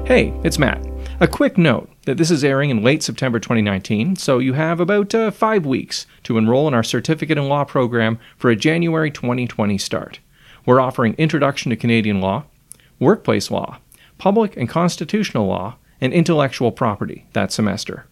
Hey, 0.04 0.34
it's 0.44 0.58
Matt. 0.58 0.84
A 1.20 1.28
quick 1.28 1.56
note 1.56 1.88
that 2.04 2.18
this 2.18 2.32
is 2.32 2.42
airing 2.42 2.70
in 2.70 2.82
late 2.82 3.02
September 3.02 3.38
2019, 3.38 4.16
so 4.16 4.40
you 4.40 4.54
have 4.54 4.80
about 4.80 5.14
uh, 5.14 5.30
five 5.30 5.64
weeks 5.64 6.04
to 6.24 6.36
enroll 6.36 6.66
in 6.66 6.74
our 6.74 6.82
Certificate 6.82 7.38
in 7.38 7.48
Law 7.48 7.64
program 7.64 8.18
for 8.36 8.50
a 8.50 8.56
January 8.56 9.10
2020 9.10 9.78
start. 9.78 10.18
We're 10.64 10.80
offering 10.80 11.14
Introduction 11.18 11.70
to 11.70 11.76
Canadian 11.76 12.20
Law, 12.20 12.44
Workplace 13.00 13.50
Law, 13.50 13.78
Public 14.18 14.56
and 14.56 14.68
Constitutional 14.68 15.46
Law, 15.46 15.76
and 16.00 16.12
Intellectual 16.12 16.70
Property 16.70 17.26
that 17.32 17.50
semester. 17.50 18.06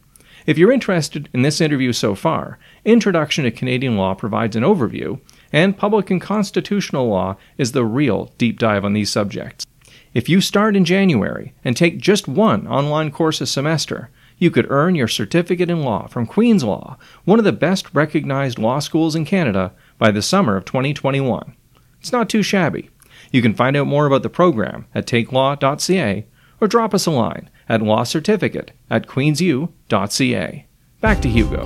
If 0.47 0.59
you're 0.59 0.73
interested 0.73 1.28
in 1.33 1.42
this 1.42 1.61
interview 1.61 1.92
so 1.92 2.16
far, 2.16 2.59
Introduction 2.85 3.45
to 3.45 3.52
Canadian 3.52 3.97
Law 3.97 4.14
provides 4.14 4.57
an 4.57 4.64
overview, 4.64 5.21
and 5.52 5.76
Public 5.76 6.11
and 6.11 6.21
Constitutional 6.21 7.09
Law 7.09 7.37
is 7.57 7.71
the 7.71 7.85
real 7.85 8.33
deep 8.37 8.59
dive 8.59 8.85
on 8.85 8.95
these 8.95 9.11
subjects. 9.11 9.64
If 10.12 10.28
you 10.28 10.40
start 10.40 10.75
in 10.75 10.85
January 10.85 11.54
and 11.64 11.76
take 11.76 11.99
just 11.99 12.26
one 12.26 12.66
online 12.66 13.12
course 13.12 13.40
a 13.40 13.47
semester, 13.47 14.11
you 14.38 14.50
could 14.50 14.69
earn 14.71 14.97
your 14.97 15.07
certificate 15.07 15.71
in 15.71 15.83
law 15.83 16.09
from 16.09 16.26
Queen's 16.26 16.64
Law, 16.64 16.97
one 17.25 17.38
of 17.38 17.45
the 17.45 17.52
best 17.52 17.95
recognized 17.95 18.59
law 18.59 18.80
schools 18.80 19.14
in 19.14 19.25
Canada, 19.25 19.73
by 19.99 20.11
the 20.11 20.23
summer 20.23 20.57
of 20.57 20.64
2021. 20.64 21.54
It's 22.00 22.12
not 22.12 22.28
too 22.28 22.42
shabby. 22.42 22.90
You 23.30 23.42
can 23.42 23.54
find 23.54 23.76
out 23.76 23.87
more 23.87 24.07
about 24.07 24.23
the 24.23 24.30
program 24.30 24.87
at 24.95 25.07
takelaw.ca 25.07 26.26
or 26.61 26.69
drop 26.69 26.95
us 26.95 27.07
a 27.07 27.11
line 27.11 27.50
at 27.69 27.80
lawcertificate 27.80 28.71
at 28.88 29.07
queensu.ca. 29.07 30.66
Back 31.00 31.21
to 31.23 31.28
Hugo. 31.28 31.64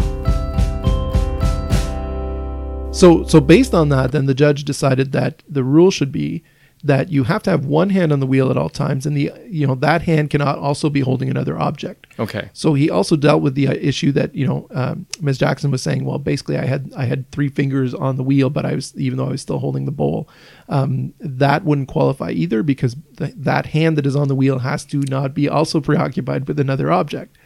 So, 2.92 3.24
so 3.24 3.40
based 3.40 3.74
on 3.74 3.88
that, 3.88 4.12
then 4.12 4.26
the 4.26 4.34
judge 4.34 4.64
decided 4.64 5.12
that 5.12 5.42
the 5.48 5.64
rule 5.64 5.90
should 5.90 6.12
be 6.12 6.44
that 6.84 7.10
you 7.10 7.24
have 7.24 7.42
to 7.42 7.50
have 7.50 7.64
one 7.64 7.88
hand 7.88 8.12
on 8.12 8.20
the 8.20 8.26
wheel 8.26 8.50
at 8.50 8.58
all 8.58 8.68
times, 8.68 9.06
and 9.06 9.16
the 9.16 9.32
you 9.48 9.66
know 9.66 9.74
that 9.74 10.02
hand 10.02 10.28
cannot 10.28 10.58
also 10.58 10.90
be 10.90 11.00
holding 11.00 11.30
another 11.30 11.58
object. 11.58 12.06
Okay. 12.18 12.50
So 12.52 12.74
he 12.74 12.90
also 12.90 13.16
dealt 13.16 13.42
with 13.42 13.54
the 13.54 13.68
uh, 13.68 13.72
issue 13.72 14.12
that 14.12 14.34
you 14.34 14.46
know 14.46 14.68
um, 14.70 15.06
Ms. 15.20 15.38
Jackson 15.38 15.70
was 15.70 15.82
saying. 15.82 16.04
Well, 16.04 16.18
basically, 16.18 16.58
I 16.58 16.66
had 16.66 16.92
I 16.94 17.06
had 17.06 17.30
three 17.32 17.48
fingers 17.48 17.94
on 17.94 18.16
the 18.16 18.22
wheel, 18.22 18.50
but 18.50 18.66
I 18.66 18.74
was 18.74 18.94
even 18.96 19.16
though 19.16 19.26
I 19.26 19.30
was 19.30 19.40
still 19.40 19.58
holding 19.58 19.86
the 19.86 19.92
bowl, 19.92 20.28
um, 20.68 21.14
that 21.20 21.64
wouldn't 21.64 21.88
qualify 21.88 22.30
either 22.30 22.62
because 22.62 22.96
th- 23.16 23.32
that 23.34 23.66
hand 23.66 23.96
that 23.96 24.06
is 24.06 24.14
on 24.14 24.28
the 24.28 24.34
wheel 24.34 24.58
has 24.58 24.84
to 24.86 24.98
not 25.08 25.32
be 25.32 25.48
also 25.48 25.80
preoccupied 25.80 26.46
with 26.46 26.60
another 26.60 26.92
object. 26.92 27.38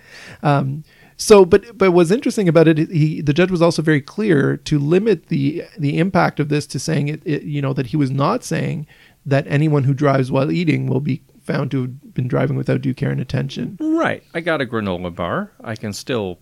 Um, 0.43 0.83
so, 1.21 1.45
but 1.45 1.77
but 1.77 1.91
what's 1.91 2.13
interesting 2.13 2.49
about 2.49 2.69
it, 2.69 2.79
he 2.79 3.21
the 3.21 3.33
judge 3.33 3.51
was 3.51 3.61
also 3.61 3.83
very 3.83 4.01
clear 4.01 4.57
to 4.57 4.79
limit 4.79 5.27
the 5.27 5.65
the 5.77 5.99
impact 5.99 6.39
of 6.39 6.49
this 6.49 6.65
to 6.69 6.79
saying 6.79 7.09
it, 7.09 7.23
it 7.25 7.43
you 7.43 7.61
know 7.61 7.73
that 7.73 7.87
he 7.87 7.97
was 7.97 8.13
not 8.13 8.45
saying 8.45 8.87
that 9.29 9.47
anyone 9.49 9.85
who 9.85 9.95
drives 9.95 10.31
while 10.31 10.51
eating 10.51 10.87
will 10.87 11.01
be 11.01 11.23
found 11.43 11.71
to 11.71 11.83
have 11.83 12.15
been 12.15 12.29
driving 12.29 12.57
without 12.57 12.81
due 12.81 12.95
care 12.95 13.11
and 13.11 13.21
attention. 13.21 13.77
Right. 13.81 14.23
I 14.35 14.41
got 14.41 14.61
a 14.61 14.67
granola 14.67 15.15
bar. 15.15 15.53
I 15.63 15.77
can 15.77 15.93
still 15.93 16.39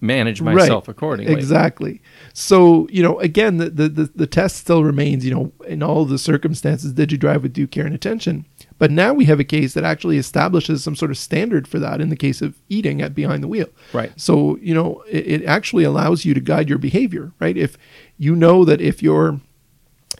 manage 0.00 0.40
myself 0.40 0.86
right. 0.86 0.92
accordingly. 0.92 1.32
Exactly. 1.34 2.00
So, 2.32 2.86
you 2.90 3.02
know, 3.02 3.18
again, 3.18 3.56
the, 3.56 3.70
the, 3.70 3.88
the, 3.88 4.04
the 4.14 4.26
test 4.26 4.56
still 4.56 4.84
remains, 4.84 5.24
you 5.24 5.34
know, 5.34 5.52
in 5.66 5.82
all 5.82 6.04
the 6.04 6.18
circumstances, 6.18 6.92
did 6.92 7.10
you 7.10 7.18
drive 7.18 7.42
with 7.42 7.52
due 7.52 7.66
care 7.66 7.84
and 7.84 7.94
attention? 7.94 8.44
But 8.78 8.92
now 8.92 9.12
we 9.12 9.24
have 9.24 9.40
a 9.40 9.44
case 9.44 9.74
that 9.74 9.82
actually 9.82 10.18
establishes 10.18 10.84
some 10.84 10.94
sort 10.94 11.10
of 11.10 11.18
standard 11.18 11.66
for 11.66 11.80
that 11.80 12.00
in 12.00 12.10
the 12.10 12.16
case 12.16 12.40
of 12.42 12.60
eating 12.68 13.02
at 13.02 13.14
behind 13.14 13.42
the 13.42 13.48
wheel. 13.48 13.68
Right. 13.92 14.12
So, 14.16 14.56
you 14.58 14.74
know, 14.74 15.02
it, 15.08 15.42
it 15.42 15.44
actually 15.44 15.84
allows 15.84 16.24
you 16.24 16.32
to 16.34 16.40
guide 16.40 16.68
your 16.68 16.78
behavior, 16.78 17.32
right? 17.40 17.56
If 17.56 17.76
you 18.18 18.36
know 18.36 18.64
that 18.64 18.80
if 18.80 19.02
you're 19.02 19.40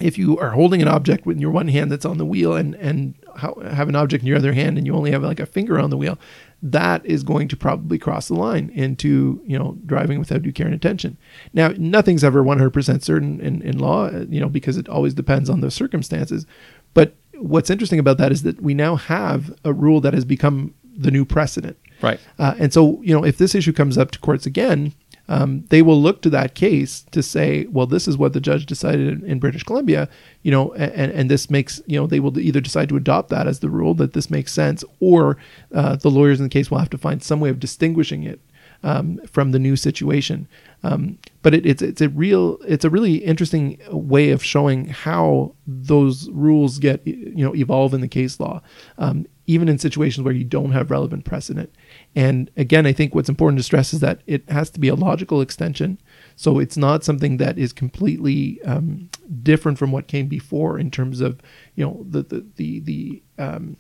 if 0.01 0.19
you 0.19 0.39
are 0.39 0.51
holding 0.51 0.83
an 0.83 0.89
object 0.89 1.27
with 1.27 1.39
your 1.39 1.51
one 1.51 1.69
hand 1.69 1.91
that's 1.91 2.05
on 2.05 2.19
the 2.19 2.25
wheel 2.25 2.55
and 2.55 2.75
and 2.77 3.15
have 3.37 3.89
an 3.89 3.97
object 3.97 4.23
in 4.23 4.29
your 4.29 4.37
other 4.37 4.53
hand 4.53 4.77
and 4.79 4.87
you 4.87 4.95
only 4.95 5.11
have 5.11 5.23
like 5.23 5.41
a 5.41 5.47
finger 5.47 5.79
on 5.79 5.91
the 5.91 5.97
wheel, 5.97 6.19
that 6.63 7.05
is 7.07 7.23
going 7.23 7.49
to 7.49 7.57
probably 7.57 7.99
cross 7.99 8.29
the 8.29 8.35
line 8.35 8.71
into 8.75 9.41
you 9.45 9.59
know 9.59 9.77
driving 9.87 10.19
without 10.19 10.43
due 10.43 10.53
care 10.53 10.67
and 10.67 10.75
attention. 10.75 11.17
Now, 11.53 11.73
nothing's 11.77 12.25
ever 12.25 12.43
100% 12.43 13.03
certain 13.03 13.41
in, 13.41 13.63
in 13.63 13.79
law, 13.79 14.11
you 14.11 14.41
know, 14.41 14.49
because 14.49 14.77
it 14.77 14.89
always 14.89 15.15
depends 15.15 15.49
on 15.49 15.61
the 15.61 15.71
circumstances. 15.71 16.47
But 16.95 17.15
what's 17.35 17.71
interesting 17.71 17.99
about 17.99 18.19
that 18.19 18.33
is 18.33 18.43
that 18.43 18.61
we 18.61 18.75
now 18.75 18.97
have 18.97 19.57
a 19.65 19.73
rule 19.73 20.01
that 20.01 20.15
has 20.15 20.25
become 20.25 20.75
the 20.85 21.11
new 21.11 21.25
precedent. 21.25 21.79
Right. 22.03 22.21
Uh, 22.39 22.55
and 22.59 22.73
so, 22.73 23.01
you 23.03 23.15
know, 23.15 23.25
if 23.25 23.39
this 23.39 23.55
issue 23.55 23.73
comes 23.73 23.97
up 23.97 24.11
to 24.13 24.19
courts 24.19 24.47
again, 24.47 24.93
um, 25.29 25.65
they 25.69 25.83
will 25.83 26.01
look 26.01 26.23
to 26.23 26.31
that 26.31 26.55
case 26.55 27.03
to 27.11 27.23
say, 27.23 27.67
well, 27.71 27.87
this 27.87 28.09
is 28.09 28.17
what 28.17 28.33
the 28.33 28.41
judge 28.41 28.67
decided 28.67 29.09
in, 29.09 29.31
in, 29.31 29.39
British 29.39 29.63
Columbia, 29.63 30.09
you 30.43 30.51
know, 30.51 30.73
and, 30.73 31.13
and 31.13 31.31
this 31.31 31.51
makes, 31.51 31.83
you 31.87 31.99
know, 31.99 32.07
they 32.07 32.21
will 32.21 32.39
either 32.39 32.61
decide 32.61 32.89
to 32.89 32.97
adopt 32.97 33.29
that 33.29 33.47
as 33.47 33.61
the 33.61 33.69
rule 33.69 33.95
that 33.95 34.15
this 34.15 34.31
makes 34.31 34.53
sense, 34.53 34.83
or 35.01 35.37
uh, 35.75 35.97
the 35.97 36.11
lawyers 36.11 36.41
in 36.41 36.45
the 36.45 36.51
case 36.51 36.71
will 36.71 36.79
have 36.79 36.91
to 36.91 36.99
find 36.99 37.23
some 37.23 37.41
way 37.41 37.51
of 37.51 37.61
distinguishing 37.61 38.23
it 38.23 38.41
um, 38.83 39.19
from 39.27 39.53
the 39.53 39.59
new 39.59 39.77
situation. 39.77 40.49
Um, 40.83 41.19
but 41.43 41.55
it, 41.55 41.67
it's 41.67 41.83
it's 41.83 42.01
a 42.01 42.09
real 42.09 42.59
it's 42.67 42.85
a 42.85 42.91
really 42.91 43.17
interesting 43.17 43.79
way 43.91 44.31
of 44.31 44.45
showing 44.45 44.87
how 44.87 45.55
those 45.67 46.31
rules 46.31 46.79
get 46.79 47.05
you 47.07 47.45
know 47.45 47.55
evolve 47.55 47.95
in 47.95 48.01
the 48.01 48.09
case 48.09 48.39
law, 48.39 48.63
um, 48.99 49.27
even 49.47 49.69
in 49.69 49.79
situations 49.79 50.25
where 50.25 50.35
you 50.35 50.45
don't 50.45 50.73
have 50.73 50.91
relevant 50.91 51.25
precedent. 51.25 51.75
And 52.15 52.51
again, 52.57 52.87
I 52.87 52.93
think 52.93 53.15
what's 53.15 53.29
important 53.29 53.59
to 53.59 53.63
stress 53.63 53.93
is 53.93 54.01
that 54.01 54.23
it 54.27 54.49
has 54.51 54.71
to 54.71 54.81
be 54.81 54.89
a 54.89 54.95
logical 54.95 55.41
extension. 55.41 56.01
So 56.37 56.59
it's 56.59 56.77
not 56.77 57.05
something 57.05 57.37
that 57.37 57.59
is 57.59 57.73
completely 57.73 58.61
um, 58.63 59.11
different 59.43 59.79
from 59.79 59.93
what 59.93 60.09
came 60.09 60.27
before 60.27 60.79
in 60.79 60.91
terms 60.91 61.21
of 61.21 61.41
you 61.75 61.85
know 61.85 62.05
the 62.09 62.23
the 62.23 62.47
the 62.57 62.81
the 62.81 63.23
um, 63.39 63.77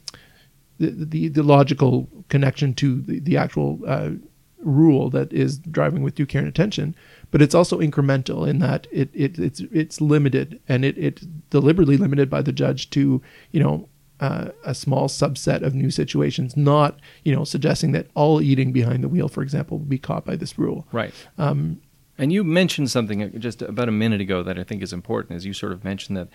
the, 0.78 0.90
the, 0.90 1.28
the, 1.28 1.42
logical 1.42 2.08
connection 2.28 2.72
to 2.74 3.00
the, 3.00 3.18
the 3.18 3.36
actual 3.36 3.80
uh, 3.84 4.10
rule 4.60 5.10
that 5.10 5.32
is 5.32 5.58
driving 5.58 6.02
with 6.02 6.14
due 6.14 6.26
care 6.26 6.40
and 6.40 6.48
attention, 6.48 6.94
but 7.30 7.42
it's 7.42 7.54
also 7.54 7.80
incremental 7.80 8.48
in 8.48 8.58
that 8.60 8.86
it, 8.92 9.10
it 9.12 9.38
it's 9.38 9.60
it's 9.72 10.00
limited 10.00 10.60
and 10.68 10.84
it 10.84 10.96
it's 10.98 11.22
deliberately 11.50 11.96
limited 11.96 12.30
by 12.30 12.42
the 12.42 12.52
judge 12.52 12.90
to 12.90 13.20
you 13.50 13.62
know 13.62 13.88
uh, 14.20 14.48
a 14.64 14.74
small 14.74 15.08
subset 15.08 15.62
of 15.62 15.74
new 15.74 15.90
situations, 15.90 16.56
not 16.56 16.98
you 17.24 17.34
know 17.34 17.44
suggesting 17.44 17.92
that 17.92 18.08
all 18.14 18.40
eating 18.40 18.72
behind 18.72 19.02
the 19.04 19.08
wheel, 19.08 19.28
for 19.28 19.42
example, 19.42 19.78
will 19.78 19.86
be 19.86 19.98
caught 19.98 20.24
by 20.24 20.36
this 20.36 20.58
rule. 20.58 20.86
Right. 20.92 21.14
Um, 21.36 21.80
and 22.18 22.32
you 22.32 22.42
mentioned 22.42 22.90
something 22.90 23.38
just 23.38 23.62
about 23.62 23.88
a 23.88 23.92
minute 23.92 24.20
ago 24.20 24.42
that 24.42 24.58
I 24.58 24.64
think 24.64 24.82
is 24.82 24.92
important, 24.92 25.36
as 25.36 25.46
you 25.46 25.52
sort 25.52 25.72
of 25.72 25.84
mentioned 25.84 26.16
that 26.16 26.28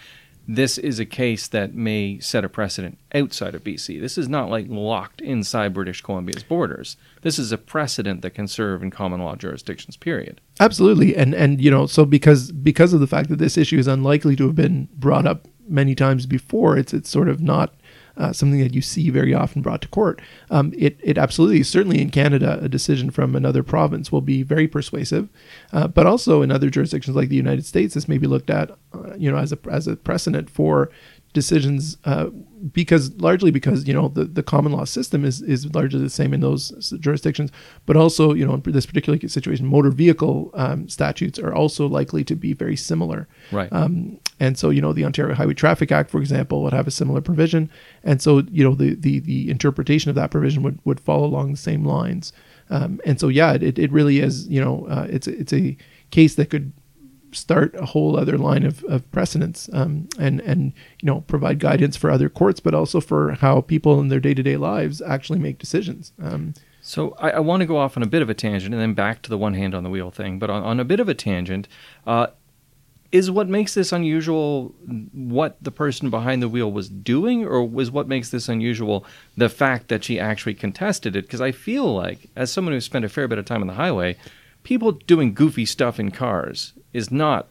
this 0.48 0.78
is 0.78 1.00
a 1.00 1.06
case 1.06 1.48
that 1.48 1.74
may 1.74 2.20
set 2.20 2.44
a 2.44 2.50
precedent 2.50 2.98
outside 3.16 3.56
of 3.56 3.64
BC. 3.64 4.00
This 4.02 4.18
is 4.18 4.28
not 4.28 4.50
like 4.50 4.66
locked 4.68 5.22
inside 5.22 5.74
British 5.74 6.02
Columbia's 6.02 6.44
borders. 6.44 6.98
This 7.22 7.40
is 7.40 7.52
a 7.52 7.58
precedent 7.58 8.22
that 8.22 8.32
can 8.32 8.48
serve 8.48 8.84
in 8.84 8.92
common 8.92 9.22
law 9.22 9.36
jurisdictions. 9.36 9.96
Period. 9.96 10.42
Absolutely, 10.60 11.16
and 11.16 11.34
and 11.34 11.62
you 11.62 11.72
know, 11.72 11.86
so 11.86 12.06
because 12.06 12.52
because 12.52 12.94
of 12.94 13.00
the 13.00 13.08
fact 13.08 13.30
that 13.30 13.40
this 13.40 13.58
issue 13.58 13.78
is 13.78 13.88
unlikely 13.88 14.36
to 14.36 14.46
have 14.46 14.56
been 14.56 14.90
brought 14.96 15.26
up 15.26 15.48
many 15.68 15.96
times 15.96 16.26
before, 16.26 16.78
it's 16.78 16.94
it's 16.94 17.10
sort 17.10 17.30
of 17.30 17.42
not 17.42 17.74
uh, 18.18 18.32
something 18.32 18.60
that 18.60 18.74
you 18.74 18.82
see 18.82 19.10
very 19.10 19.34
often 19.34 19.62
brought 19.62 19.82
to 19.82 19.88
court. 19.88 20.22
Um, 20.52 20.74
it, 20.78 21.00
it 21.04 21.18
absolutely, 21.18 21.64
certainly 21.64 22.02
in 22.02 22.12
Canada, 22.12 22.60
a 22.62 22.70
decision 22.70 23.10
from 23.10 23.36
another 23.36 23.64
province 23.64 24.12
will 24.12 24.22
be 24.22 24.44
very 24.44 24.68
persuasive, 24.68 25.30
uh, 25.72 25.88
but 25.88 26.06
also 26.06 26.42
in 26.42 26.52
other 26.52 26.70
jurisdictions 26.70 27.16
like 27.16 27.30
the 27.30 27.36
United 27.36 27.66
States, 27.66 27.96
this 27.96 28.08
may 28.08 28.18
be 28.18 28.28
looked 28.28 28.50
at, 28.50 28.72
uh, 28.94 29.16
you 29.18 29.32
know, 29.32 29.38
as 29.38 29.52
a 29.52 29.58
as 29.70 29.88
a 29.88 29.96
precedent 29.96 30.50
for 30.50 30.92
decisions 31.34 31.98
uh, 32.06 32.28
because 32.72 33.14
largely 33.20 33.52
because 33.52 33.88
you 33.88 33.94
know 33.94 34.08
the, 34.08 34.26
the 34.26 34.44
common 34.44 34.72
law 34.72 34.86
system 34.86 35.26
is 35.26 35.42
is 35.42 35.74
largely 35.74 36.00
the 36.00 36.10
same 36.10 36.34
in 36.34 36.40
those 36.40 36.70
jurisdictions. 37.00 37.52
But 37.86 37.98
also 37.98 38.34
you 38.34 38.46
know 38.46 38.54
in 38.54 38.62
this 38.72 38.86
particular 38.86 39.20
situation 39.28 39.66
motor 39.66 39.90
vehicle 39.90 40.52
um, 40.54 40.88
statutes 40.88 41.40
are 41.40 41.54
also 41.54 41.88
likely 41.88 42.24
to 42.26 42.36
be 42.36 42.54
very 42.54 42.76
similar. 42.76 43.28
Right. 43.52 43.72
Um, 43.74 44.20
and 44.40 44.58
so 44.58 44.70
you 44.70 44.82
know 44.82 44.94
the 44.94 45.06
ontario 45.06 45.36
highway 45.36 45.56
traffic 45.56 45.92
act 45.92 46.10
for 46.10 46.20
example 46.20 46.62
would 46.64 46.74
have 46.74 46.88
a 46.88 46.92
similar 46.92 47.22
provision. 47.22 47.70
And 48.04 48.22
so 48.22 48.44
you 48.52 48.64
know 48.64 48.76
the 48.76 48.96
the, 48.96 49.20
the 49.20 49.50
interpretation 49.50 50.10
of 50.10 50.16
that 50.16 50.32
provision 50.32 50.64
would 50.64 50.80
would 50.86 51.00
follow 51.00 51.26
along 51.26 51.52
the 51.52 51.58
same 51.58 51.84
lines. 51.84 52.32
Um, 52.70 53.02
and 53.06 53.20
so 53.20 53.28
yeah 53.28 53.54
it, 53.54 53.78
it 53.78 53.92
really 53.92 54.20
is 54.20 54.48
you 54.48 54.64
know 54.64 54.86
uh, 54.88 55.08
it's 55.10 55.28
it's 55.28 55.52
a 55.54 55.76
case 56.12 56.36
that 56.36 56.50
could 56.50 56.72
start 57.34 57.76
a 57.76 57.86
whole 57.86 58.18
other 58.18 58.38
line 58.38 58.64
of, 58.64 58.84
of 58.86 59.10
precedents 59.12 59.70
um, 59.74 60.08
and 60.20 60.40
and 60.42 60.74
you 61.02 61.08
know 61.08 61.22
provide 61.22 61.60
guidance 61.60 61.98
for 61.98 62.10
other 62.10 62.30
courts, 62.30 62.60
but 62.60 62.74
also 62.74 63.02
for 63.02 63.34
how 63.34 63.62
people 63.62 64.00
in 64.00 64.08
their 64.08 64.20
day 64.20 64.34
to 64.34 64.44
day 64.44 64.58
lives 64.58 65.02
actually 65.02 65.40
make 65.40 65.58
decisions. 65.58 66.14
Um, 66.22 66.54
so 66.82 67.16
I, 67.18 67.32
I 67.32 67.40
want 67.40 67.62
to 67.62 67.66
go 67.66 67.78
off 67.78 67.96
on 67.96 68.04
a 68.04 68.08
bit 68.08 68.22
of 68.22 68.30
a 68.30 68.34
tangent 68.34 68.74
and 68.74 68.82
then 68.82 68.94
back 68.94 69.22
to 69.24 69.30
the 69.30 69.38
one 69.38 69.54
hand 69.54 69.74
on 69.74 69.84
the 69.84 69.90
wheel 69.90 70.12
thing. 70.12 70.38
But 70.38 70.50
on, 70.50 70.64
on 70.64 70.80
a 70.80 70.86
bit 70.86 71.00
of 71.00 71.08
a 71.08 71.14
tangent, 71.14 71.68
uh, 72.06 72.28
is 73.14 73.30
what 73.30 73.48
makes 73.48 73.76
this 73.76 73.92
unusual 73.92 74.74
what 75.14 75.56
the 75.64 75.72
person 75.72 76.10
behind 76.10 76.42
the 76.42 76.50
wheel 76.50 76.72
was 76.72 76.90
doing, 76.90 77.46
or 77.46 77.64
was 77.64 77.92
what 77.92 78.08
makes 78.08 78.30
this 78.32 78.50
unusual 78.50 79.06
the 79.38 79.50
fact 79.50 79.88
that 79.88 80.04
she 80.04 80.20
actually 80.20 80.56
contested 80.56 81.16
it? 81.16 81.26
Because 81.26 81.40
I 81.40 81.52
feel 81.52 81.94
like, 81.94 82.28
as 82.36 82.52
someone 82.52 82.74
who's 82.74 82.86
spent 82.86 83.06
a 83.06 83.10
fair 83.10 83.28
bit 83.28 83.38
of 83.38 83.46
time 83.46 83.62
on 83.62 83.68
the 83.68 83.76
highway, 83.76 84.18
people 84.64 84.94
doing 84.94 85.34
goofy 85.34 85.66
stuff 85.66 86.00
in 86.00 86.10
cars 86.10 86.74
is 86.94 87.12
not 87.12 87.48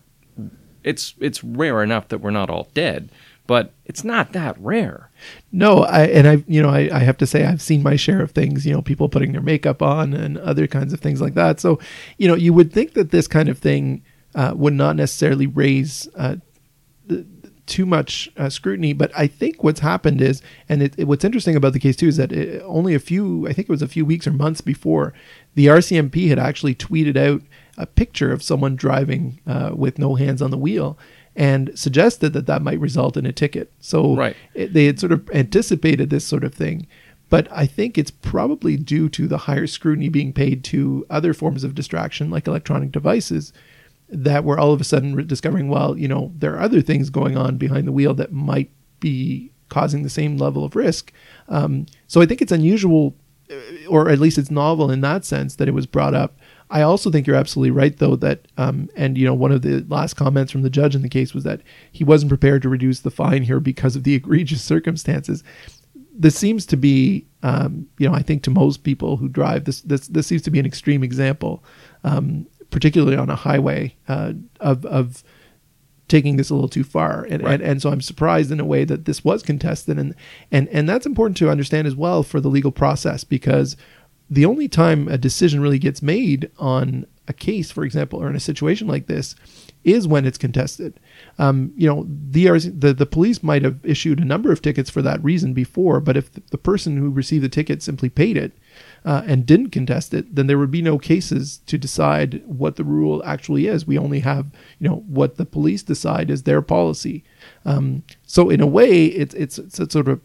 it's 0.85 1.15
it's 1.21 1.45
rare 1.45 1.83
enough 1.83 2.09
that 2.09 2.19
we're 2.19 2.31
not 2.31 2.51
all 2.51 2.69
dead 2.75 3.09
but 3.47 3.73
it's 3.85 4.05
not 4.05 4.33
that 4.33 4.57
rare 4.59 5.11
no 5.51 5.85
i 5.85 6.07
and 6.07 6.27
i 6.27 6.45
you 6.47 6.63
know 6.63 6.71
I, 6.71 6.89
I 6.93 7.01
have 7.01 7.19
to 7.19 7.27
say 7.27 7.45
i've 7.45 7.63
seen 7.63 7.83
my 7.83 7.97
share 7.97 8.23
of 8.23 8.33
things 8.33 8.67
you 8.67 8.73
know 8.73 8.83
people 8.83 9.09
putting 9.09 9.33
their 9.33 9.43
makeup 9.43 9.83
on 9.83 10.15
and 10.15 10.39
other 10.39 10.67
kinds 10.67 10.93
of 10.93 11.01
things 11.01 11.21
like 11.21 11.35
that 11.35 11.61
so 11.61 11.79
you 12.19 12.29
know 12.29 12.35
you 12.35 12.53
would 12.53 12.73
think 12.73 12.95
that 12.95 13.11
this 13.11 13.29
kind 13.29 13.49
of 13.49 13.59
thing 13.59 14.03
uh, 14.35 14.55
would 14.57 14.73
not 14.73 14.97
necessarily 14.97 15.47
raise 15.47 16.09
uh, 16.17 16.37
too 17.67 17.87
much 17.87 18.31
uh, 18.37 18.51
scrutiny. 18.51 18.93
But 18.93 19.13
I 19.17 19.27
think 19.27 19.63
what's 19.63 19.81
happened 19.81 20.21
is, 20.21 20.43
and 20.69 20.83
it, 20.83 20.95
it, 20.99 21.05
what's 21.05 21.25
interesting 21.25 21.57
about 21.57 21.73
the 21.73 21.81
case 21.81 21.97
too, 21.97 22.09
is 22.09 22.17
that 22.17 22.33
it, 22.33 22.63
only 22.65 22.95
a 22.95 22.99
few, 22.99 23.47
I 23.49 23.53
think 23.53 23.69
it 23.69 23.73
was 23.73 23.83
a 23.83 23.89
few 23.89 24.05
weeks 24.05 24.27
or 24.27 24.33
months 24.33 24.61
before, 24.61 25.13
the 25.55 25.67
RCMP 25.67 26.29
had 26.29 26.39
actually 26.39 26.75
tweeted 26.75 27.17
out 27.17 27.43
a 27.79 27.87
picture 27.87 28.33
of 28.33 28.43
someone 28.43 28.77
driving 28.77 29.41
uh, 29.47 29.71
with 29.75 29.99
no 29.99 30.15
hands 30.15 30.43
on 30.43 30.51
the 30.51 30.59
wheel 30.59 30.99
and 31.35 31.77
suggested 31.79 32.33
that 32.35 32.47
that 32.47 32.63
might 32.63 32.79
result 32.79 33.17
in 33.17 33.25
a 33.25 33.33
ticket. 33.33 33.73
So 33.81 34.17
right. 34.17 34.37
it, 34.55 34.75
they 34.75 34.85
had 34.85 35.01
sort 35.01 35.13
of 35.13 35.29
anticipated 35.31 36.11
this 36.11 36.27
sort 36.27 36.45
of 36.45 36.55
thing. 36.55 36.87
But 37.31 37.49
I 37.51 37.65
think 37.65 37.97
it's 37.97 38.11
probably 38.11 38.77
due 38.77 39.09
to 39.09 39.27
the 39.27 39.39
higher 39.39 39.67
scrutiny 39.67 40.11
being 40.11 40.35
paid 40.35 40.63
to 40.65 41.07
other 41.09 41.33
forms 41.33 41.65
of 41.65 41.75
distraction 41.75 42.31
like 42.31 42.47
electronic 42.47 42.93
devices 42.93 43.55
that 44.11 44.45
we're 44.45 44.59
all 44.59 44.75
of 44.75 44.81
a 44.81 44.85
sudden 44.85 45.27
discovering, 45.27 45.69
well, 45.69 45.97
you 45.97 46.07
know, 46.07 46.33
there 46.37 46.55
are 46.55 46.61
other 46.61 46.83
things 46.83 47.09
going 47.09 47.39
on 47.39 47.57
behind 47.57 47.87
the 47.87 47.93
wheel 47.93 48.13
that 48.13 48.33
might 48.33 48.71
be 49.01 49.51
causing 49.71 50.03
the 50.03 50.11
same 50.11 50.37
level 50.37 50.65
of 50.65 50.77
risk. 50.77 51.13
Um, 51.49 51.87
so 52.07 52.21
I 52.21 52.27
think 52.27 52.43
it's 52.43 52.53
unusual, 52.53 53.17
uh, 53.51 53.89
or 53.89 54.11
at 54.11 54.19
least 54.19 54.37
it's 54.37 54.51
novel 54.51 54.91
in 54.91 55.01
that 55.01 55.25
sense 55.25 55.57
that 55.57 55.69
it 55.69 55.73
was 55.73 55.87
brought 55.87 56.13
up. 56.13 56.37
I 56.73 56.81
also 56.83 57.11
think 57.11 57.27
you're 57.27 57.37
absolutely 57.37 57.71
right, 57.71 57.97
though, 57.97 58.17
that, 58.17 58.49
um, 58.57 58.89
and 58.97 59.19
you 59.19 59.27
know, 59.27 59.35
one 59.35 59.53
of 59.53 59.61
the 59.61 59.85
last 59.89 60.15
comments 60.15 60.51
from 60.51 60.63
the 60.63 60.71
judge 60.71 60.95
in 60.95 61.03
the 61.03 61.09
case 61.09 61.35
was 61.35 61.45
that 61.45 61.61
he 61.93 62.03
wasn't 62.03 62.31
prepared 62.31 62.63
to 62.63 62.71
reduce 62.71 63.01
the 63.01 63.11
fine 63.11 63.43
here 63.43 63.61
because 63.61 63.95
of 63.95 64.05
the 64.05 64.15
egregious 64.21 64.63
circumstances. 64.63 65.45
This 66.15 66.35
seems 66.35 66.65
to 66.67 66.77
be, 66.77 67.27
um, 67.43 67.87
you 67.99 68.09
know, 68.09 68.15
I 68.15 68.23
think 68.23 68.43
to 68.45 68.51
most 68.51 68.85
people 68.85 69.19
who 69.19 69.29
drive, 69.29 69.65
this 69.67 69.83
this 69.83 70.09
this 70.09 70.27
seems 70.27 70.43
to 70.43 70.51
be 70.51 70.59
an 70.59 70.67
extreme 70.67 71.05
example, 71.05 71.63
um, 72.05 72.47
particularly 72.71 73.17
on 73.17 73.29
a 73.31 73.37
highway, 73.37 73.95
uh, 74.09 74.33
of 74.61 74.85
of 74.87 75.23
taking 76.09 76.37
this 76.37 76.51
a 76.51 76.55
little 76.55 76.69
too 76.69 76.85
far. 76.85 77.27
And, 77.31 77.43
Right. 77.43 77.55
and 77.55 77.63
and 77.63 77.83
so 77.83 77.91
I'm 77.91 78.01
surprised 78.03 78.51
in 78.51 78.61
a 78.61 78.65
way 78.65 78.85
that 78.85 79.05
this 79.05 79.25
was 79.25 79.43
contested 79.43 79.99
and 79.99 80.15
and 80.51 80.69
and 80.69 80.89
that's 80.89 81.07
important 81.07 81.37
to 81.39 81.51
understand 81.51 81.87
as 81.87 81.97
well 81.97 82.23
for 82.23 82.41
the 82.41 82.49
legal 82.49 82.73
process 82.73 83.25
because 83.25 83.77
the 84.33 84.47
only 84.47 84.67
time 84.67 85.09
a 85.09 85.19
decision 85.19 85.61
really 85.61 85.79
gets 85.79 86.01
made 86.01 86.51
on 86.59 87.07
a 87.29 87.35
case, 87.35 87.71
for 87.71 87.85
example, 87.85 88.19
or 88.19 88.31
in 88.31 88.35
a 88.35 88.41
situation 88.41 88.89
like 88.89 89.07
this, 89.07 89.35
is 89.85 90.09
when 90.09 90.25
it's 90.25 90.39
contested. 90.39 90.99
Um, 91.39 91.73
you 91.77 91.87
know, 91.87 92.07
the, 92.09 92.47
the 92.71 92.95
the 92.95 93.05
police 93.07 93.43
might 93.43 93.63
have 93.63 93.79
issued 93.85 94.21
a 94.21 94.25
number 94.25 94.51
of 94.51 94.63
tickets 94.63 94.89
for 94.89 95.03
that 95.03 95.23
reason 95.23 95.53
before, 95.53 96.01
but 96.01 96.17
if 96.17 96.33
the 96.33 96.59
person 96.59 96.97
who 96.97 97.11
received 97.11 97.45
the 97.45 97.49
ticket 97.51 97.83
simply 97.83 98.09
paid 98.09 98.39
it 98.39 98.53
uh, 99.05 99.23
and 99.27 99.45
didn't 99.45 99.71
contest 99.71 100.15
it, 100.15 100.35
then 100.35 100.47
there 100.47 100.59
would 100.59 100.71
be 100.71 100.83
no 100.83 100.99
cases 100.99 101.59
to 101.67 101.77
decide 101.77 102.43
what 102.47 102.77
the 102.77 102.85
rule 102.85 103.23
actually 103.27 103.67
is. 103.67 103.87
We 103.87 103.99
only 103.99 104.21
have, 104.21 104.47
you 104.79 104.89
know, 104.89 105.05
what 105.07 105.37
the 105.37 105.45
police 105.45 105.83
decide 105.83 106.31
is 106.31 106.45
their 106.45 106.63
policy. 106.63 107.23
Um, 107.67 108.03
so 108.25 108.49
in 108.49 108.63
a 108.63 108.67
way, 108.67 109.05
it's 109.05 109.35
it's 109.35 109.59
it's 109.59 109.79
a 109.79 109.91
sort 109.91 110.09
of 110.09 110.21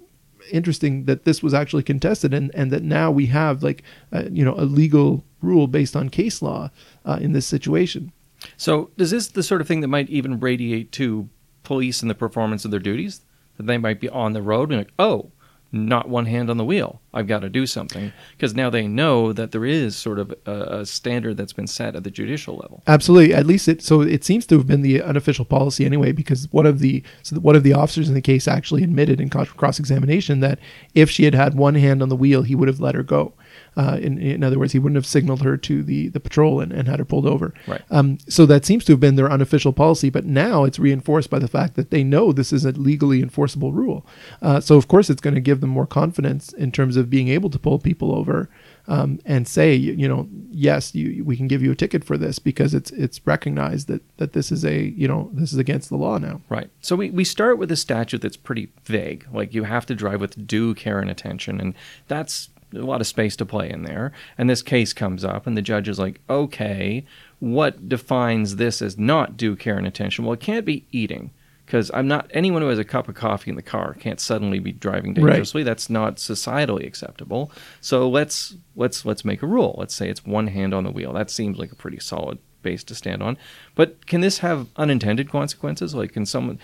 interesting 0.51 1.06
that 1.06 1.24
this 1.25 1.42
was 1.44 1.54
actually 1.54 1.84
contested 1.84 2.34
and, 2.34 2.54
and 2.54 2.72
that 2.72 2.84
now 2.84 3.12
we 3.12 3.27
have 3.27 3.63
like 3.63 3.84
uh, 4.12 4.24
you 4.32 4.44
know 4.44 4.56
a 4.56 4.66
legal 4.66 5.24
rule 5.42 5.68
based 5.68 5.96
on 5.96 6.10
case 6.10 6.42
law 6.42 6.70
uh, 7.06 7.18
in 7.22 7.34
this 7.34 7.46
situation 7.46 8.12
So, 8.58 8.92
is 8.98 9.12
this 9.12 9.27
the 9.27 9.44
sort 9.44 9.62
of 9.62 9.68
thing 9.68 9.82
that 9.82 9.88
might 9.88 10.10
even 10.10 10.39
radiate 10.39 10.92
to 10.94 11.27
police 11.63 12.01
and 12.01 12.10
the 12.10 12.16
performance 12.16 12.66
of 12.66 12.72
their 12.72 12.80
duties? 12.80 13.22
That 13.58 13.66
they 13.66 13.80
might 13.80 14.00
be 14.00 14.10
on 14.10 14.34
the 14.34 14.42
road 14.44 14.70
and 14.70 14.77
like, 14.77 14.94
oh, 15.00 15.32
not 15.72 16.08
one 16.08 16.26
hand 16.26 16.50
on 16.50 16.58
the 16.58 16.64
wheel. 16.64 17.02
I've 17.14 17.28
got 17.28 17.40
to 17.40 17.50
do 17.50 17.66
something 17.66 18.14
because 18.32 18.54
now 18.54 18.70
they 18.70 18.88
know 18.88 19.34
that 19.34 19.52
there 19.52 19.66
is 19.66 19.96
sort 19.96 20.20
of 20.20 20.34
a, 20.46 20.80
a 20.80 20.86
standard 20.86 21.36
that's 21.38 21.54
been 21.54 21.68
set 21.68 21.96
at 21.96 22.04
the 22.04 22.12
judicial 22.12 22.56
level. 22.58 22.84
absolutely 22.88 23.34
at 23.34 23.46
least 23.46 23.68
it 23.68 23.82
so 23.82 24.02
it 24.02 24.24
seems 24.24 24.46
to 24.46 24.58
have 24.58 24.68
been 24.68 24.82
the 24.82 25.02
unofficial 25.02 25.46
policy 25.46 25.86
anyway 25.86 26.12
because 26.12 26.48
one 26.52 26.66
of 26.66 26.80
the 26.80 27.04
so 27.24 27.36
one 27.38 27.56
of 27.56 27.64
the 27.64 27.74
officers 27.74 28.08
in 28.08 28.14
the 28.14 28.22
case 28.22 28.48
actually 28.48 28.84
admitted 28.84 29.20
in 29.20 29.30
cross 29.30 29.80
examination 29.80 30.40
that 30.42 30.60
if 30.94 31.10
she 31.10 31.24
had 31.24 31.34
had 31.34 31.56
one 31.56 31.76
hand 31.76 32.02
on 32.02 32.10
the 32.10 32.16
wheel 32.16 32.44
he 32.44 32.56
would 32.56 32.68
have 32.68 32.80
let 32.80 32.96
her 32.96 33.04
go 33.04 33.34
uh, 33.77 33.98
in, 34.01 34.17
in 34.17 34.43
other 34.43 34.60
words 34.60 34.74
he 34.74 34.79
wouldn't 34.79 34.98
have 34.98 35.05
signaled 35.05 35.41
her 35.41 35.55
to 35.55 35.84
the 35.84 36.10
the 36.10 36.19
patrol 36.19 36.60
and, 36.60 36.72
and 36.72 36.88
had 36.88 37.00
her 37.00 37.05
pulled 37.05 37.25
over 37.25 37.53
Right. 37.67 37.81
Um, 37.89 38.17
so 38.27 38.46
that 38.46 38.65
seems 38.65 38.86
to 38.86 38.93
have 38.93 39.00
been 39.00 39.15
their 39.15 39.31
unofficial 39.31 39.74
policy, 39.74 40.10
but 40.10 40.25
now 40.25 40.63
it's 40.63 40.79
reinforced 40.79 41.29
by 41.29 41.39
the 41.39 41.48
fact 41.48 41.75
that 41.75 41.91
they 41.91 42.03
know 42.03 42.31
this 42.31 42.53
is 42.53 42.65
a 42.65 42.72
legally 42.72 43.22
enforceable 43.22 43.74
rule. 43.74 44.05
Uh, 44.41 44.60
so 44.60 44.77
of 44.77 44.88
course 44.88 45.10
it's 45.10 45.22
going 45.22 45.36
to 45.36 45.41
give 45.41 45.62
them 45.62 45.69
more 45.69 45.88
confidence 45.88 46.53
in 46.53 46.72
terms 46.72 46.98
of 46.98 47.10
being 47.10 47.27
able 47.27 47.50
to 47.50 47.60
pull 47.60 47.79
people 47.79 48.15
over 48.15 48.50
um, 48.88 49.19
and 49.25 49.48
say, 49.48 49.75
you, 49.75 49.93
you 49.93 50.07
know, 50.07 50.29
yes, 50.50 50.96
you, 50.96 51.24
we 51.25 51.36
can 51.36 51.48
give 51.48 51.62
you 51.62 51.72
a 51.72 51.75
ticket 51.75 52.05
for 52.05 52.17
this 52.17 52.39
because 52.39 52.74
it's 52.74 52.91
it's 52.91 53.25
recognized 53.27 53.88
that 53.89 54.01
that 54.17 54.31
this 54.31 54.50
is 54.51 54.63
a 54.63 54.84
you 54.84 55.07
know 55.07 55.29
this 55.34 55.51
is 55.51 55.60
against 55.60 55.89
the 55.89 55.98
law 55.98 56.17
now. 56.17 56.41
Right. 56.48 56.69
So 56.79 56.96
we, 56.96 57.10
we 57.10 57.25
start 57.25 57.57
with 57.57 57.69
a 57.72 57.75
statute 57.75 58.22
that's 58.22 58.38
pretty 58.38 58.69
vague. 58.86 59.27
Like 59.34 59.53
you 59.53 59.63
have 59.63 59.86
to 59.88 59.96
drive 59.96 60.22
with 60.22 60.48
due 60.48 60.74
care 60.74 61.00
and 61.00 61.10
attention, 61.10 61.60
and 61.60 61.74
that's 62.07 62.50
a 62.74 62.80
lot 62.80 63.02
of 63.02 63.08
space 63.08 63.36
to 63.38 63.46
play 63.46 63.70
in 63.70 63.84
there. 63.84 64.12
And 64.38 64.50
this 64.50 64.62
case 64.62 64.94
comes 64.94 65.24
up, 65.24 65.48
and 65.48 65.56
the 65.58 65.62
judge 65.62 65.88
is 65.90 66.00
like, 66.00 66.20
okay, 66.30 67.06
what 67.40 67.88
defines 67.88 68.56
this 68.58 68.82
as 68.82 68.98
not 68.98 69.38
due 69.38 69.56
care 69.56 69.77
and 69.77 69.88
attention? 69.88 70.25
Well, 70.25 70.34
it 70.34 70.40
can't 70.40 70.66
be 70.66 70.86
eating. 70.92 71.32
Because 71.66 71.92
I'm 71.94 72.08
not 72.08 72.32
anyone 72.34 72.62
who 72.62 72.70
has 72.70 72.80
a 72.80 72.86
cup 72.86 73.10
of 73.10 73.16
coffee 73.16 73.50
in 73.50 73.58
the 73.58 73.62
car 73.62 73.94
can't 73.96 74.22
suddenly 74.22 74.60
be 74.60 74.72
driving 74.72 75.14
Right. 75.16 75.32
dangerously. 75.32 75.64
That's 75.64 75.90
not 75.90 76.16
societally 76.16 76.88
acceptable. 76.88 77.51
So 77.82 78.08
let's 78.08 78.56
let's 78.77 79.03
let's 79.03 79.25
make 79.25 79.44
a 79.44 79.48
rule. 79.48 79.75
Let's 79.77 79.94
say 79.94 80.08
it's 80.08 80.25
one 80.25 80.48
hand 80.48 80.74
on 80.74 80.86
the 80.86 80.92
wheel. 80.92 81.12
That 81.12 81.30
seems 81.30 81.58
like 81.58 81.74
a 81.74 81.75
pretty 81.75 82.00
solid 82.00 82.38
base 82.62 82.86
to 82.86 82.96
stand 82.96 83.22
on. 83.22 83.38
But 83.75 84.08
can 84.08 84.22
this 84.22 84.38
have 84.38 84.68
unintended 84.77 85.30
consequences? 85.30 85.94
Like, 85.94 86.14
can 86.14 86.25
someone? 86.25 86.58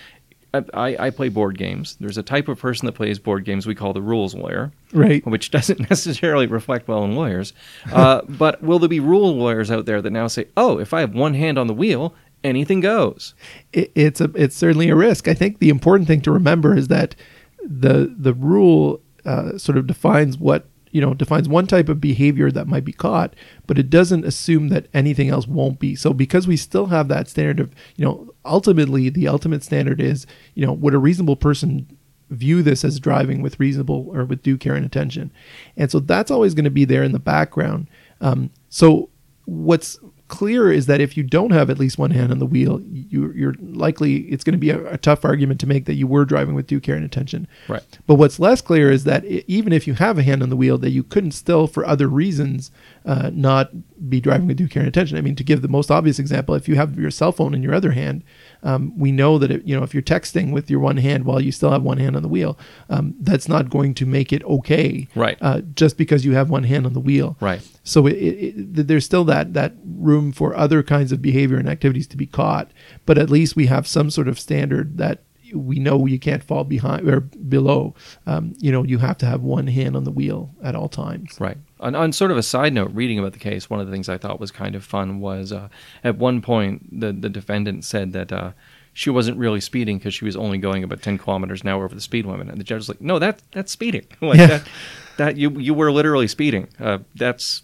I, 0.53 1.07
I 1.07 1.09
play 1.09 1.29
board 1.29 1.57
games. 1.57 1.97
There's 1.99 2.17
a 2.17 2.23
type 2.23 2.47
of 2.47 2.59
person 2.59 2.85
that 2.85 2.91
plays 2.91 3.17
board 3.17 3.43
games 3.43 3.65
we 3.65 3.73
call 3.75 3.91
the 3.93 4.01
rules 4.01 4.35
lawyer, 4.35 4.71
Right. 4.91 5.25
which 5.25 5.49
doesn't 5.57 5.89
necessarily 5.89 6.45
reflect 6.45 6.87
well 6.87 7.03
in 7.03 7.15
lawyers. 7.15 7.53
Uh, 7.91 8.21
but 8.29 8.61
will 8.61 8.77
there 8.79 8.89
be 8.89 8.99
rule 8.99 9.35
lawyers 9.35 9.71
out 9.71 9.85
there 9.85 10.01
that 10.01 10.11
now 10.11 10.27
say, 10.27 10.45
"Oh, 10.55 10.77
if 10.79 10.93
I 10.93 10.99
have 10.99 11.15
one 11.15 11.33
hand 11.33 11.57
on 11.57 11.67
the 11.67 11.73
wheel, 11.73 12.13
anything 12.43 12.81
goes"? 12.81 13.33
it, 13.71 13.91
it's 13.95 14.21
a 14.21 14.29
it's 14.35 14.55
certainly 14.55 14.89
a 14.89 14.95
risk. 14.95 15.27
I 15.27 15.33
think 15.33 15.59
the 15.59 15.69
important 15.69 16.07
thing 16.07 16.21
to 16.21 16.31
remember 16.31 16.75
is 16.77 16.87
that 16.89 17.15
the 17.65 18.13
the 18.15 18.33
rule 18.33 19.01
uh, 19.25 19.57
sort 19.57 19.77
of 19.77 19.87
defines 19.87 20.37
what 20.37 20.67
you 20.93 21.01
know 21.01 21.13
defines 21.13 21.49
one 21.49 21.67
type 21.67 21.89
of 21.89 21.99
behavior 21.99 22.51
that 22.51 22.67
might 22.67 22.85
be 22.85 22.93
caught, 22.93 23.35
but 23.67 23.77
it 23.77 23.89
doesn't 23.89 24.25
assume 24.25 24.69
that 24.69 24.87
anything 24.93 25.27
else 25.27 25.47
won't 25.47 25.79
be. 25.79 25.95
So 25.95 26.13
because 26.13 26.47
we 26.47 26.55
still 26.55 26.85
have 26.85 27.09
that 27.09 27.27
standard 27.27 27.59
of 27.59 27.73
you 27.97 28.05
know 28.05 28.33
ultimately 28.45 29.09
the 29.09 29.27
ultimate 29.27 29.63
standard 29.63 29.99
is 29.99 30.25
you 30.53 30.65
know 30.65 30.71
would 30.71 30.93
a 30.93 30.99
reasonable 30.99 31.35
person 31.35 31.97
view 32.29 32.63
this 32.63 32.85
as 32.85 32.99
driving 32.99 33.41
with 33.41 33.59
reasonable 33.59 34.09
or 34.13 34.23
with 34.23 34.43
due 34.43 34.57
care 34.57 34.75
and 34.75 34.85
attention, 34.85 35.33
and 35.75 35.91
so 35.91 35.99
that's 35.99 36.31
always 36.31 36.53
going 36.53 36.63
to 36.63 36.71
be 36.71 36.85
there 36.85 37.03
in 37.03 37.11
the 37.11 37.19
background. 37.19 37.87
Um, 38.21 38.51
so 38.69 39.09
what's 39.45 39.99
clear 40.33 40.71
is 40.71 40.87
that 40.87 40.99
if 40.99 41.15
you 41.15 41.21
don't 41.21 41.51
have 41.51 41.69
at 41.69 41.77
least 41.77 41.99
one 41.99 42.09
hand 42.09 42.31
on 42.31 42.39
the 42.39 42.45
wheel, 42.47 42.81
you, 42.91 43.31
you're 43.33 43.53
likely 43.61 44.21
it's 44.21 44.43
going 44.43 44.53
to 44.53 44.57
be 44.57 44.71
a, 44.71 44.93
a 44.93 44.97
tough 44.97 45.23
argument 45.23 45.59
to 45.59 45.67
make 45.67 45.85
that 45.85 45.93
you 45.93 46.07
were 46.07 46.25
driving 46.25 46.55
with 46.55 46.65
due 46.65 46.79
care 46.79 46.95
and 46.95 47.05
attention. 47.05 47.47
Right. 47.67 47.83
But 48.07 48.15
what's 48.15 48.39
less 48.39 48.59
clear 48.59 48.89
is 48.89 49.03
that 49.03 49.23
i 49.25 49.43
even 49.45 49.71
if 49.71 49.85
you 49.85 49.93
have 49.93 50.17
a 50.17 50.23
hand 50.23 50.41
on 50.41 50.49
the 50.49 50.55
wheel, 50.55 50.79
that 50.79 50.89
you 50.89 51.03
couldn't 51.03 51.33
still, 51.33 51.67
for 51.67 51.85
other 51.85 52.07
reasons, 52.07 52.71
uh, 53.05 53.29
not 53.31 53.69
be 54.09 54.19
driving 54.19 54.47
with 54.47 54.57
due 54.57 54.67
care 54.67 54.81
and 54.81 54.89
attention. 54.89 55.19
I 55.19 55.21
mean, 55.21 55.35
to 55.35 55.43
give 55.43 55.61
the 55.61 55.67
most 55.67 55.91
obvious 55.91 56.17
example, 56.17 56.55
if 56.55 56.67
you 56.67 56.75
have 56.77 56.97
your 56.97 57.11
cell 57.11 57.31
phone 57.31 57.53
in 57.53 57.61
your 57.61 57.75
other 57.75 57.91
hand, 57.91 58.23
um, 58.63 58.97
we 58.97 59.11
know 59.11 59.37
that 59.37 59.51
it, 59.51 59.65
you 59.65 59.75
know 59.75 59.83
if 59.83 59.93
you're 59.93 60.01
texting 60.01 60.51
with 60.51 60.69
your 60.69 60.79
one 60.79 60.97
hand 60.97 61.25
while 61.25 61.41
you 61.41 61.51
still 61.51 61.71
have 61.71 61.83
one 61.83 61.97
hand 61.97 62.15
on 62.15 62.21
the 62.21 62.27
wheel, 62.27 62.57
um, 62.89 63.13
that's 63.19 63.47
not 63.47 63.69
going 63.69 63.93
to 63.95 64.05
make 64.05 64.33
it 64.33 64.43
okay. 64.45 65.07
Right. 65.15 65.37
Uh, 65.41 65.61
just 65.75 65.97
because 65.97 66.25
you 66.25 66.33
have 66.33 66.49
one 66.49 66.63
hand 66.63 66.85
on 66.85 66.93
the 66.93 66.99
wheel. 66.99 67.37
Right. 67.39 67.61
So 67.83 68.07
it, 68.07 68.13
it, 68.13 68.87
there's 68.87 69.05
still 69.05 69.25
that 69.25 69.53
that 69.53 69.73
room 69.85 70.31
for 70.31 70.55
other 70.55 70.81
kinds 70.81 71.11
of 71.11 71.21
behavior 71.21 71.57
and 71.57 71.69
activities 71.69 72.07
to 72.07 72.17
be 72.17 72.25
caught, 72.25 72.71
but 73.05 73.17
at 73.17 73.29
least 73.29 73.55
we 73.55 73.67
have 73.67 73.87
some 73.87 74.09
sort 74.09 74.27
of 74.27 74.39
standard 74.39 74.97
that 74.97 75.23
we 75.53 75.79
know 75.79 76.05
you 76.05 76.19
can't 76.19 76.43
fall 76.43 76.63
behind 76.63 77.07
or 77.07 77.19
below. 77.21 77.95
Um, 78.25 78.53
you 78.57 78.71
know, 78.71 78.83
you 78.83 78.97
have 78.97 79.17
to 79.19 79.25
have 79.25 79.41
one 79.41 79.67
hand 79.67 79.95
on 79.95 80.03
the 80.03 80.11
wheel 80.11 80.53
at 80.63 80.75
all 80.75 80.89
times. 80.89 81.37
Right. 81.39 81.57
On, 81.79 81.95
on 81.95 82.11
sort 82.13 82.31
of 82.31 82.37
a 82.37 82.43
side 82.43 82.73
note, 82.73 82.91
reading 82.93 83.19
about 83.19 83.33
the 83.33 83.39
case, 83.39 83.69
one 83.69 83.79
of 83.79 83.85
the 83.87 83.91
things 83.91 84.09
I 84.09 84.17
thought 84.17 84.39
was 84.39 84.51
kind 84.51 84.75
of 84.75 84.83
fun 84.83 85.19
was 85.19 85.51
uh, 85.51 85.69
at 86.03 86.17
one 86.17 86.41
point 86.41 86.99
the 86.99 87.11
the 87.13 87.29
defendant 87.29 87.85
said 87.85 88.13
that 88.13 88.31
uh, 88.31 88.51
she 88.93 89.09
wasn't 89.09 89.37
really 89.37 89.59
speeding 89.61 89.97
because 89.97 90.13
she 90.13 90.25
was 90.25 90.35
only 90.35 90.57
going 90.57 90.83
about 90.83 91.01
ten 91.01 91.17
kilometers 91.17 91.61
an 91.61 91.67
hour 91.69 91.83
over 91.85 91.95
the 91.95 92.01
speed 92.01 92.25
limit, 92.25 92.47
and 92.49 92.59
the 92.59 92.63
judge 92.63 92.77
was 92.79 92.89
like, 92.89 93.01
"No, 93.01 93.19
that 93.19 93.41
that's 93.51 93.71
speeding. 93.71 94.05
like 94.21 94.37
Yeah. 94.39 94.47
that, 94.47 94.67
that 95.17 95.37
you 95.37 95.49
you 95.59 95.73
were 95.73 95.91
literally 95.91 96.27
speeding. 96.27 96.67
Uh, 96.79 96.99
that's 97.15 97.63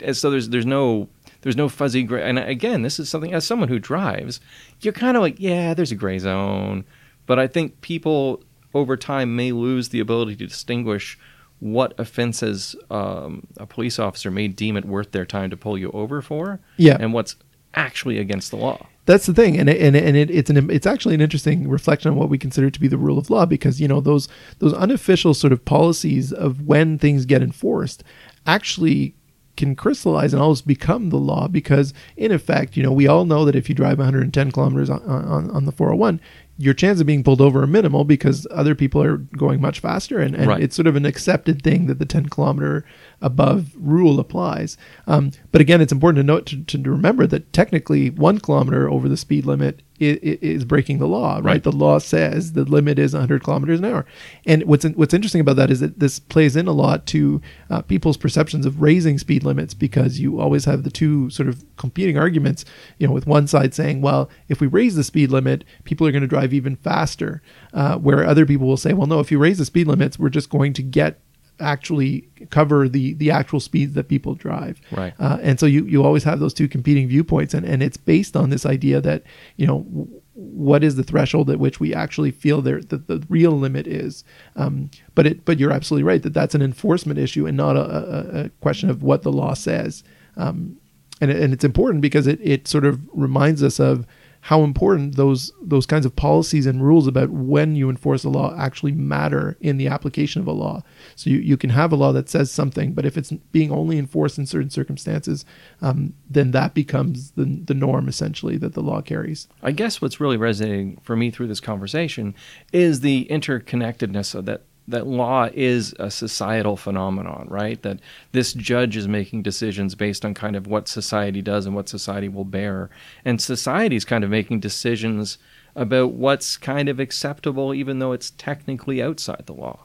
and 0.00 0.16
so 0.16 0.30
there's 0.30 0.48
there's 0.50 0.66
no." 0.66 1.08
There's 1.46 1.56
no 1.56 1.68
fuzzy 1.68 2.02
gray, 2.02 2.28
and 2.28 2.40
again, 2.40 2.82
this 2.82 2.98
is 2.98 3.08
something 3.08 3.32
as 3.32 3.46
someone 3.46 3.68
who 3.68 3.78
drives, 3.78 4.40
you're 4.80 4.92
kind 4.92 5.16
of 5.16 5.22
like, 5.22 5.38
yeah, 5.38 5.74
there's 5.74 5.92
a 5.92 5.94
gray 5.94 6.18
zone, 6.18 6.84
but 7.24 7.38
I 7.38 7.46
think 7.46 7.80
people 7.82 8.42
over 8.74 8.96
time 8.96 9.36
may 9.36 9.52
lose 9.52 9.90
the 9.90 10.00
ability 10.00 10.34
to 10.34 10.46
distinguish 10.48 11.16
what 11.60 11.94
offenses 12.00 12.74
um, 12.90 13.46
a 13.58 13.64
police 13.64 14.00
officer 14.00 14.28
may 14.28 14.48
deem 14.48 14.76
it 14.76 14.86
worth 14.86 15.12
their 15.12 15.24
time 15.24 15.48
to 15.50 15.56
pull 15.56 15.78
you 15.78 15.92
over 15.92 16.20
for, 16.20 16.58
Yeah. 16.78 16.96
and 16.98 17.12
what's 17.12 17.36
actually 17.74 18.18
against 18.18 18.50
the 18.50 18.56
law. 18.56 18.84
That's 19.04 19.26
the 19.26 19.32
thing, 19.32 19.56
and 19.56 19.70
and 19.70 19.94
and 19.94 20.16
it, 20.16 20.32
it's 20.32 20.50
an 20.50 20.68
it's 20.68 20.84
actually 20.84 21.14
an 21.14 21.20
interesting 21.20 21.68
reflection 21.68 22.10
on 22.10 22.16
what 22.16 22.28
we 22.28 22.38
consider 22.38 22.70
to 22.70 22.80
be 22.80 22.88
the 22.88 22.98
rule 22.98 23.18
of 23.18 23.30
law 23.30 23.46
because 23.46 23.80
you 23.80 23.86
know 23.86 24.00
those 24.00 24.28
those 24.58 24.74
unofficial 24.74 25.32
sort 25.32 25.52
of 25.52 25.64
policies 25.64 26.32
of 26.32 26.62
when 26.66 26.98
things 26.98 27.24
get 27.24 27.40
enforced 27.40 28.02
actually 28.48 29.14
can 29.56 29.74
crystallize 29.74 30.32
and 30.32 30.42
almost 30.42 30.66
become 30.66 31.10
the 31.10 31.16
law 31.16 31.48
because 31.48 31.94
in 32.16 32.32
effect 32.32 32.76
you 32.76 32.82
know 32.82 32.92
we 32.92 33.06
all 33.06 33.24
know 33.24 33.44
that 33.44 33.56
if 33.56 33.68
you 33.68 33.74
drive 33.74 33.98
110 33.98 34.52
kilometers 34.52 34.90
on, 34.90 35.02
on, 35.02 35.50
on 35.50 35.64
the 35.64 35.72
401 35.72 36.20
your 36.58 36.74
chance 36.74 37.00
of 37.00 37.06
being 37.06 37.22
pulled 37.22 37.40
over 37.40 37.62
are 37.62 37.66
minimal 37.66 38.04
because 38.04 38.46
other 38.50 38.74
people 38.74 39.02
are 39.02 39.16
going 39.18 39.60
much 39.60 39.80
faster, 39.80 40.18
and, 40.18 40.34
and 40.34 40.46
Right. 40.46 40.62
it's 40.62 40.74
sort 40.76 40.86
of 40.86 40.96
an 40.96 41.04
accepted 41.04 41.62
thing 41.62 41.86
that 41.86 41.98
the 41.98 42.06
10 42.06 42.28
kilometer 42.28 42.84
above 43.20 43.72
rule 43.76 44.18
applies. 44.20 44.76
Um, 45.06 45.32
but 45.52 45.60
again, 45.60 45.80
it's 45.80 45.92
important 45.92 46.18
to 46.18 46.26
note 46.26 46.46
to, 46.46 46.62
to 46.64 46.90
remember 46.90 47.26
that 47.26 47.52
technically 47.52 48.10
one 48.10 48.38
kilometer 48.38 48.88
over 48.90 49.08
the 49.08 49.16
speed 49.16 49.44
limit 49.46 49.82
is, 49.98 50.18
is 50.18 50.64
breaking 50.66 50.98
the 50.98 51.08
law, 51.08 51.36
right? 51.36 51.44
Right. 51.44 51.62
The 51.62 51.72
law 51.72 51.98
says 51.98 52.52
the 52.52 52.64
limit 52.64 52.98
is 52.98 53.14
100 53.14 53.42
kilometers 53.42 53.78
an 53.78 53.86
hour. 53.86 54.04
And 54.44 54.64
what's 54.64 54.84
what's 54.84 55.14
interesting 55.14 55.40
about 55.40 55.56
that 55.56 55.70
is 55.70 55.80
that 55.80 55.98
this 55.98 56.18
plays 56.18 56.54
in 56.56 56.66
a 56.68 56.72
lot 56.72 57.06
to 57.06 57.40
uh, 57.70 57.80
people's 57.82 58.18
perceptions 58.18 58.66
of 58.66 58.82
raising 58.82 59.18
speed 59.18 59.42
limits 59.42 59.72
because 59.72 60.20
you 60.20 60.38
always 60.38 60.66
have 60.66 60.82
the 60.82 60.90
two 60.90 61.30
sort 61.30 61.48
of 61.48 61.64
competing 61.78 62.18
arguments. 62.18 62.66
You 62.98 63.06
know, 63.06 63.14
with 63.14 63.26
one 63.26 63.46
side 63.46 63.72
saying, 63.72 64.02
well, 64.02 64.28
if 64.48 64.60
we 64.60 64.66
raise 64.66 64.96
the 64.96 65.04
speed 65.04 65.30
limit, 65.30 65.64
people 65.84 66.06
are 66.06 66.12
going 66.12 66.20
to 66.20 66.28
drive 66.28 66.45
even 66.52 66.76
faster, 66.76 67.42
uh, 67.72 67.96
where 67.98 68.24
other 68.24 68.46
people 68.46 68.66
will 68.66 68.76
say, 68.76 68.92
well, 68.92 69.06
no, 69.06 69.20
if 69.20 69.30
you 69.30 69.38
raise 69.38 69.58
the 69.58 69.64
speed 69.64 69.86
limits, 69.86 70.18
we're 70.18 70.28
just 70.28 70.50
going 70.50 70.72
to 70.74 70.82
get 70.82 71.20
actually 71.58 72.28
cover 72.50 72.88
the 72.88 73.14
the 73.14 73.30
actual 73.30 73.60
speeds 73.60 73.94
that 73.94 74.08
people 74.08 74.34
drive. 74.34 74.80
Right. 74.90 75.14
uh, 75.18 75.38
and 75.40 75.58
so 75.58 75.66
you 75.66 75.84
you 75.86 76.04
always 76.04 76.24
have 76.24 76.40
those 76.40 76.54
two 76.54 76.68
competing 76.68 77.08
viewpoints 77.08 77.54
and 77.54 77.64
and 77.64 77.82
it's 77.82 77.96
based 77.96 78.36
on 78.36 78.50
this 78.50 78.66
idea 78.66 79.00
that 79.00 79.22
you 79.56 79.66
know 79.66 79.78
w- 79.84 80.20
what 80.34 80.84
is 80.84 80.96
the 80.96 81.02
threshold 81.02 81.48
at 81.48 81.58
which 81.58 81.80
we 81.80 81.94
actually 81.94 82.30
feel 82.30 82.60
there 82.60 82.82
that 82.82 83.06
the 83.06 83.24
real 83.28 83.52
limit 83.52 83.86
is. 83.86 84.22
Um, 84.54 84.90
but 85.14 85.26
it 85.26 85.44
but 85.44 85.58
you're 85.58 85.72
absolutely 85.72 86.04
right 86.04 86.22
that 86.22 86.34
that's 86.34 86.54
an 86.54 86.62
enforcement 86.62 87.18
issue 87.18 87.46
and 87.46 87.56
not 87.56 87.76
a, 87.76 87.80
a, 87.80 88.44
a 88.44 88.48
question 88.60 88.90
of 88.90 89.02
what 89.02 89.22
the 89.22 89.32
law 89.32 89.54
says. 89.54 90.04
Um, 90.36 90.76
and, 91.20 91.30
and 91.30 91.54
it's 91.54 91.64
important 91.64 92.02
because 92.02 92.26
it, 92.26 92.38
it 92.42 92.68
sort 92.68 92.84
of 92.84 93.00
reminds 93.14 93.62
us 93.62 93.80
of 93.80 94.06
how 94.46 94.62
important 94.62 95.16
those 95.16 95.50
those 95.60 95.86
kinds 95.86 96.06
of 96.06 96.14
policies 96.14 96.66
and 96.66 96.80
rules 96.80 97.08
about 97.08 97.30
when 97.30 97.74
you 97.74 97.90
enforce 97.90 98.22
a 98.22 98.28
law 98.28 98.54
actually 98.56 98.92
matter 98.92 99.56
in 99.60 99.76
the 99.76 99.88
application 99.88 100.40
of 100.40 100.46
a 100.46 100.52
law. 100.52 100.84
So 101.16 101.30
you, 101.30 101.38
you 101.38 101.56
can 101.56 101.70
have 101.70 101.90
a 101.90 101.96
law 101.96 102.12
that 102.12 102.28
says 102.28 102.48
something, 102.52 102.92
but 102.92 103.04
if 103.04 103.16
it's 103.16 103.32
being 103.50 103.72
only 103.72 103.98
enforced 103.98 104.38
in 104.38 104.46
certain 104.46 104.70
circumstances, 104.70 105.44
um, 105.82 106.14
then 106.30 106.52
that 106.52 106.74
becomes 106.74 107.32
the 107.32 107.44
the 107.44 107.74
norm 107.74 108.06
essentially 108.06 108.56
that 108.58 108.74
the 108.74 108.82
law 108.82 109.00
carries. 109.00 109.48
I 109.64 109.72
guess 109.72 110.00
what's 110.00 110.20
really 110.20 110.36
resonating 110.36 110.98
for 111.02 111.16
me 111.16 111.32
through 111.32 111.48
this 111.48 111.58
conversation 111.58 112.32
is 112.72 113.00
the 113.00 113.26
interconnectedness 113.28 114.32
of 114.36 114.44
that 114.44 114.62
that 114.88 115.06
law 115.06 115.48
is 115.52 115.94
a 115.98 116.10
societal 116.10 116.76
phenomenon, 116.76 117.46
right? 117.50 117.80
That 117.82 118.00
this 118.32 118.52
judge 118.52 118.96
is 118.96 119.08
making 119.08 119.42
decisions 119.42 119.94
based 119.94 120.24
on 120.24 120.34
kind 120.34 120.56
of 120.56 120.66
what 120.66 120.88
society 120.88 121.42
does 121.42 121.66
and 121.66 121.74
what 121.74 121.88
society 121.88 122.28
will 122.28 122.44
bear. 122.44 122.90
And 123.24 123.40
society's 123.40 124.04
kind 124.04 124.22
of 124.24 124.30
making 124.30 124.60
decisions 124.60 125.38
about 125.74 126.12
what's 126.12 126.56
kind 126.56 126.88
of 126.88 126.98
acceptable 127.00 127.74
even 127.74 127.98
though 127.98 128.12
it's 128.12 128.30
technically 128.30 129.02
outside 129.02 129.42
the 129.46 129.52
law. 129.52 129.80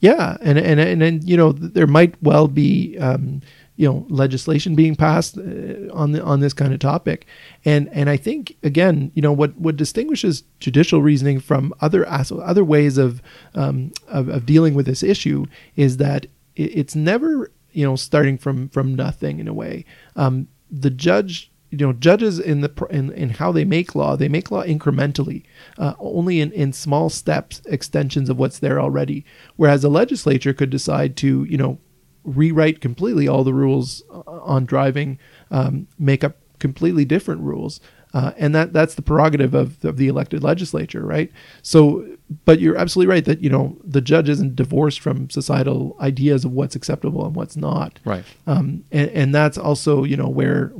Yeah, 0.00 0.36
and 0.40 0.58
and 0.58 0.80
and, 0.80 1.02
and 1.02 1.24
you 1.24 1.36
know 1.36 1.52
there 1.52 1.86
might 1.86 2.20
well 2.22 2.48
be 2.48 2.98
um, 2.98 3.40
you 3.80 3.88
know 3.88 4.04
legislation 4.10 4.74
being 4.74 4.94
passed 4.94 5.38
uh, 5.38 5.88
on 5.94 6.12
the 6.12 6.22
on 6.22 6.40
this 6.40 6.52
kind 6.52 6.74
of 6.74 6.80
topic, 6.80 7.26
and 7.64 7.88
and 7.92 8.10
I 8.10 8.18
think 8.18 8.54
again 8.62 9.10
you 9.14 9.22
know 9.22 9.32
what 9.32 9.56
what 9.56 9.76
distinguishes 9.76 10.44
judicial 10.58 11.00
reasoning 11.00 11.40
from 11.40 11.72
other 11.80 12.06
other 12.06 12.62
ways 12.62 12.98
of 12.98 13.22
um, 13.54 13.90
of, 14.06 14.28
of 14.28 14.44
dealing 14.44 14.74
with 14.74 14.84
this 14.84 15.02
issue 15.02 15.46
is 15.76 15.96
that 15.96 16.26
it's 16.56 16.94
never 16.94 17.50
you 17.72 17.86
know 17.86 17.96
starting 17.96 18.36
from 18.36 18.68
from 18.68 18.94
nothing 18.94 19.38
in 19.40 19.48
a 19.48 19.54
way. 19.54 19.86
Um, 20.14 20.48
the 20.70 20.90
judge 20.90 21.50
you 21.70 21.78
know 21.78 21.94
judges 21.94 22.38
in 22.38 22.60
the 22.60 22.86
in, 22.90 23.10
in 23.12 23.30
how 23.30 23.50
they 23.50 23.64
make 23.64 23.94
law 23.94 24.14
they 24.14 24.28
make 24.28 24.50
law 24.50 24.62
incrementally 24.62 25.44
uh, 25.78 25.94
only 25.98 26.42
in, 26.42 26.52
in 26.52 26.74
small 26.74 27.08
steps 27.08 27.62
extensions 27.64 28.28
of 28.28 28.38
what's 28.38 28.58
there 28.58 28.78
already 28.78 29.24
whereas 29.56 29.84
a 29.84 29.88
legislature 29.88 30.52
could 30.52 30.68
decide 30.68 31.16
to 31.16 31.44
you 31.44 31.56
know 31.56 31.78
rewrite 32.24 32.80
completely 32.80 33.26
all 33.26 33.44
the 33.44 33.54
rules 33.54 34.02
uh, 34.10 34.22
on 34.26 34.64
driving 34.64 35.18
um, 35.50 35.86
make 35.98 36.22
up 36.24 36.36
completely 36.58 37.04
different 37.04 37.40
rules 37.40 37.80
uh, 38.12 38.32
and 38.36 38.54
that 38.54 38.72
that's 38.72 38.94
the 38.94 39.02
prerogative 39.02 39.54
of, 39.54 39.84
of 39.84 39.96
the 39.96 40.08
elected 40.08 40.42
legislature 40.42 41.04
right? 41.04 41.30
So 41.62 42.06
but 42.44 42.60
you're 42.60 42.76
absolutely 42.76 43.12
right 43.12 43.24
that 43.24 43.42
you 43.42 43.50
know 43.50 43.76
the 43.84 44.00
judge 44.00 44.28
isn't 44.28 44.56
divorced 44.56 45.00
from 45.00 45.30
societal 45.30 45.96
ideas 46.00 46.44
of 46.44 46.52
what's 46.52 46.76
acceptable 46.76 47.24
and 47.24 47.34
what's 47.34 47.56
not. 47.56 47.98
Right. 48.04 48.24
um, 48.46 48.84
and, 48.92 49.10
and 49.10 49.34
that's 49.34 49.58
also 49.58 50.04
you 50.04 50.16
know 50.16 50.28
where 50.28 50.72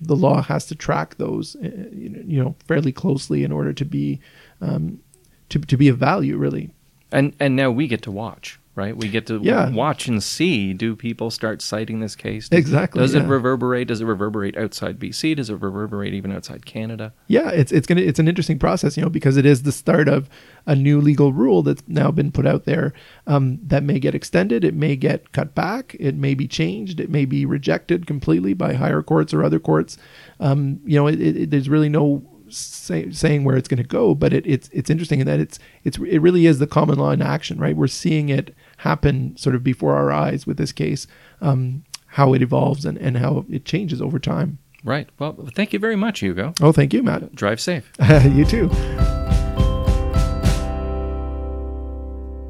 the 0.00 0.16
law 0.16 0.42
has 0.42 0.66
to 0.66 0.74
track 0.74 1.16
those 1.16 1.56
uh, 1.56 1.68
you 1.92 2.08
know, 2.10 2.22
you 2.26 2.42
know 2.42 2.54
fairly 2.66 2.92
closely 2.92 3.44
in 3.44 3.52
order 3.52 3.72
to 3.72 3.84
be 3.84 4.20
um, 4.60 5.00
to, 5.48 5.58
to 5.58 5.76
be 5.76 5.88
of 5.88 5.98
value 5.98 6.36
really. 6.36 6.70
And 7.12 7.34
and 7.38 7.54
now 7.54 7.70
we 7.70 7.86
get 7.86 8.02
to 8.02 8.10
watch, 8.10 8.58
right? 8.76 8.96
We 8.96 9.08
get 9.08 9.26
to 9.26 9.40
Yeah. 9.42 9.70
watch 9.70 10.06
and 10.06 10.22
see 10.22 10.72
do 10.74 10.94
people 10.94 11.30
start 11.30 11.60
citing 11.62 11.98
this 12.00 12.14
case? 12.14 12.48
Exactly, 12.52 13.00
Does 13.00 13.14
it 13.14 13.24
reverberate? 13.24 13.88
Does 13.88 14.00
it 14.02 14.04
reverberate 14.04 14.56
outside 14.56 14.98
BC? 15.00 15.34
Does 15.34 15.50
it 15.50 15.54
reverberate 15.60 16.14
even 16.14 16.30
outside 16.30 16.64
Canada? 16.66 17.12
yeah 17.26 17.50
it's 17.50 17.72
it's 17.72 17.86
gonna 17.86 18.02
it's 18.02 18.18
an 18.18 18.28
interesting 18.28 18.58
process 18.58 18.96
you 18.96 19.02
know 19.02 19.08
because 19.08 19.36
it 19.36 19.46
is 19.46 19.62
the 19.64 19.72
start 19.72 20.06
of 20.08 20.28
a 20.66 20.76
new 20.76 21.00
legal 21.00 21.32
rule 21.32 21.62
that's 21.62 21.82
now 21.88 22.10
been 22.10 22.30
put 22.30 22.46
out 22.46 22.64
there 22.64 22.92
um, 23.26 23.58
that 23.62 23.82
may 23.82 23.98
get 23.98 24.14
extended 24.14 24.62
it 24.64 24.74
may 24.74 24.94
get 24.94 25.32
cut 25.32 25.54
back 25.54 25.96
it 25.98 26.14
may 26.14 26.34
be 26.34 26.46
changed 26.46 27.00
it 27.00 27.10
may 27.10 27.24
be 27.24 27.44
rejected 27.46 28.06
completely 28.06 28.52
by 28.54 28.74
higher 28.74 29.02
courts 29.02 29.32
or 29.32 29.42
other 29.42 29.58
courts 29.58 29.96
um, 30.40 30.78
you 30.84 30.96
know 30.96 31.06
it, 31.06 31.20
it- 31.20 31.50
there's 31.50 31.68
really 31.68 31.88
no 31.88 32.22
say, 32.48 33.10
saying 33.10 33.44
where 33.44 33.56
it's 33.56 33.68
going 33.68 33.82
to 33.82 33.88
go 33.88 34.14
but 34.14 34.32
it, 34.32 34.46
it's 34.46 34.68
it's 34.72 34.90
interesting 34.90 35.20
in 35.20 35.26
that 35.26 35.40
it's 35.40 35.58
it's 35.84 35.98
it 35.98 36.18
really 36.18 36.46
is 36.46 36.58
the 36.58 36.66
common 36.66 36.98
law 36.98 37.10
in 37.10 37.22
action 37.22 37.58
right 37.58 37.76
we're 37.76 37.86
seeing 37.86 38.28
it 38.28 38.54
happen 38.78 39.36
sort 39.36 39.54
of 39.54 39.62
before 39.64 39.94
our 39.94 40.10
eyes 40.12 40.46
with 40.46 40.56
this 40.56 40.72
case 40.72 41.06
um, 41.40 41.84
how 42.08 42.32
it 42.34 42.42
evolves 42.42 42.84
and, 42.84 42.96
and 42.98 43.16
how 43.18 43.44
it 43.50 43.64
changes 43.64 44.00
over 44.00 44.18
time 44.18 44.58
Right. 44.84 45.08
Well, 45.18 45.48
thank 45.56 45.72
you 45.72 45.80
very 45.80 45.96
much, 45.96 46.20
Hugo. 46.20 46.54
oh 46.60 46.70
thank 46.72 46.92
you 46.94 47.02
matt 47.02 47.34
Drive 47.34 47.60
safe. 47.60 47.90
you 48.24 48.44
too 48.44 48.68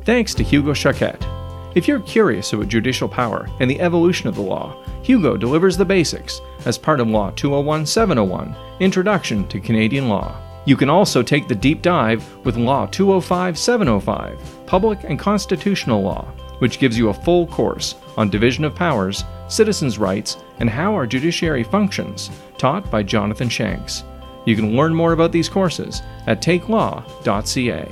Thanks 0.06 0.34
to 0.34 0.44
Hugo 0.44 0.70
Choquette. 0.70 1.35
If 1.76 1.86
you're 1.86 2.00
curious 2.00 2.54
about 2.54 2.70
judicial 2.70 3.06
power 3.06 3.50
and 3.60 3.70
the 3.70 3.82
evolution 3.82 4.30
of 4.30 4.34
the 4.34 4.40
law, 4.40 4.74
Hugo 5.02 5.36
delivers 5.36 5.76
the 5.76 5.84
basics 5.84 6.40
as 6.64 6.78
part 6.78 7.00
of 7.00 7.08
Law 7.08 7.32
201 7.32 7.84
701 7.84 8.56
Introduction 8.80 9.46
to 9.48 9.60
Canadian 9.60 10.08
Law. 10.08 10.40
You 10.64 10.74
can 10.74 10.88
also 10.88 11.22
take 11.22 11.48
the 11.48 11.54
deep 11.54 11.82
dive 11.82 12.24
with 12.46 12.56
Law 12.56 12.86
205 12.86 13.58
705 13.58 14.66
Public 14.66 15.04
and 15.04 15.18
Constitutional 15.18 16.00
Law, 16.00 16.24
which 16.60 16.78
gives 16.78 16.96
you 16.96 17.10
a 17.10 17.14
full 17.14 17.46
course 17.46 17.96
on 18.16 18.30
division 18.30 18.64
of 18.64 18.74
powers, 18.74 19.24
citizens' 19.48 19.98
rights, 19.98 20.38
and 20.60 20.70
how 20.70 20.94
our 20.94 21.06
judiciary 21.06 21.62
functions, 21.62 22.30
taught 22.56 22.90
by 22.90 23.02
Jonathan 23.02 23.50
Shanks. 23.50 24.02
You 24.46 24.56
can 24.56 24.76
learn 24.76 24.94
more 24.94 25.12
about 25.12 25.30
these 25.30 25.50
courses 25.50 26.00
at 26.26 26.40
takelaw.ca. 26.40 27.86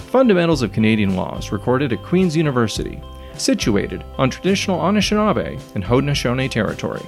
Fundamentals 0.00 0.62
of 0.62 0.72
Canadian 0.72 1.16
Law 1.16 1.36
is 1.38 1.52
recorded 1.52 1.92
at 1.92 2.02
Queen's 2.02 2.36
University, 2.36 3.00
situated 3.34 4.04
on 4.18 4.30
traditional 4.30 4.80
Anishinaabe 4.80 5.60
and 5.74 5.84
Haudenosaunee 5.84 6.50
territory. 6.50 7.02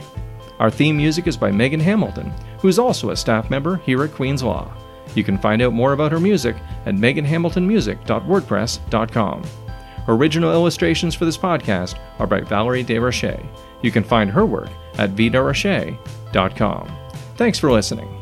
Our 0.58 0.70
theme 0.70 0.96
music 0.96 1.26
is 1.26 1.36
by 1.36 1.50
Megan 1.50 1.80
Hamilton, 1.80 2.32
who 2.58 2.68
is 2.68 2.78
also 2.78 3.10
a 3.10 3.16
staff 3.16 3.50
member 3.50 3.76
here 3.78 4.04
at 4.04 4.12
Queen's 4.12 4.42
Law. 4.42 4.72
You 5.14 5.24
can 5.24 5.38
find 5.38 5.60
out 5.60 5.72
more 5.72 5.92
about 5.92 6.12
her 6.12 6.20
music 6.20 6.54
at 6.86 6.94
meganhamiltonmusic.wordpress.com. 6.94 9.42
Original 10.08 10.52
illustrations 10.52 11.14
for 11.14 11.24
this 11.24 11.38
podcast 11.38 11.98
are 12.18 12.26
by 12.26 12.40
Valerie 12.40 12.84
Desrochers. 12.84 13.46
You 13.82 13.90
can 13.90 14.04
find 14.04 14.30
her 14.30 14.46
work 14.46 14.70
at 14.98 15.10
vderocher.com. 15.10 16.92
Thanks 17.36 17.58
for 17.58 17.72
listening. 17.72 18.21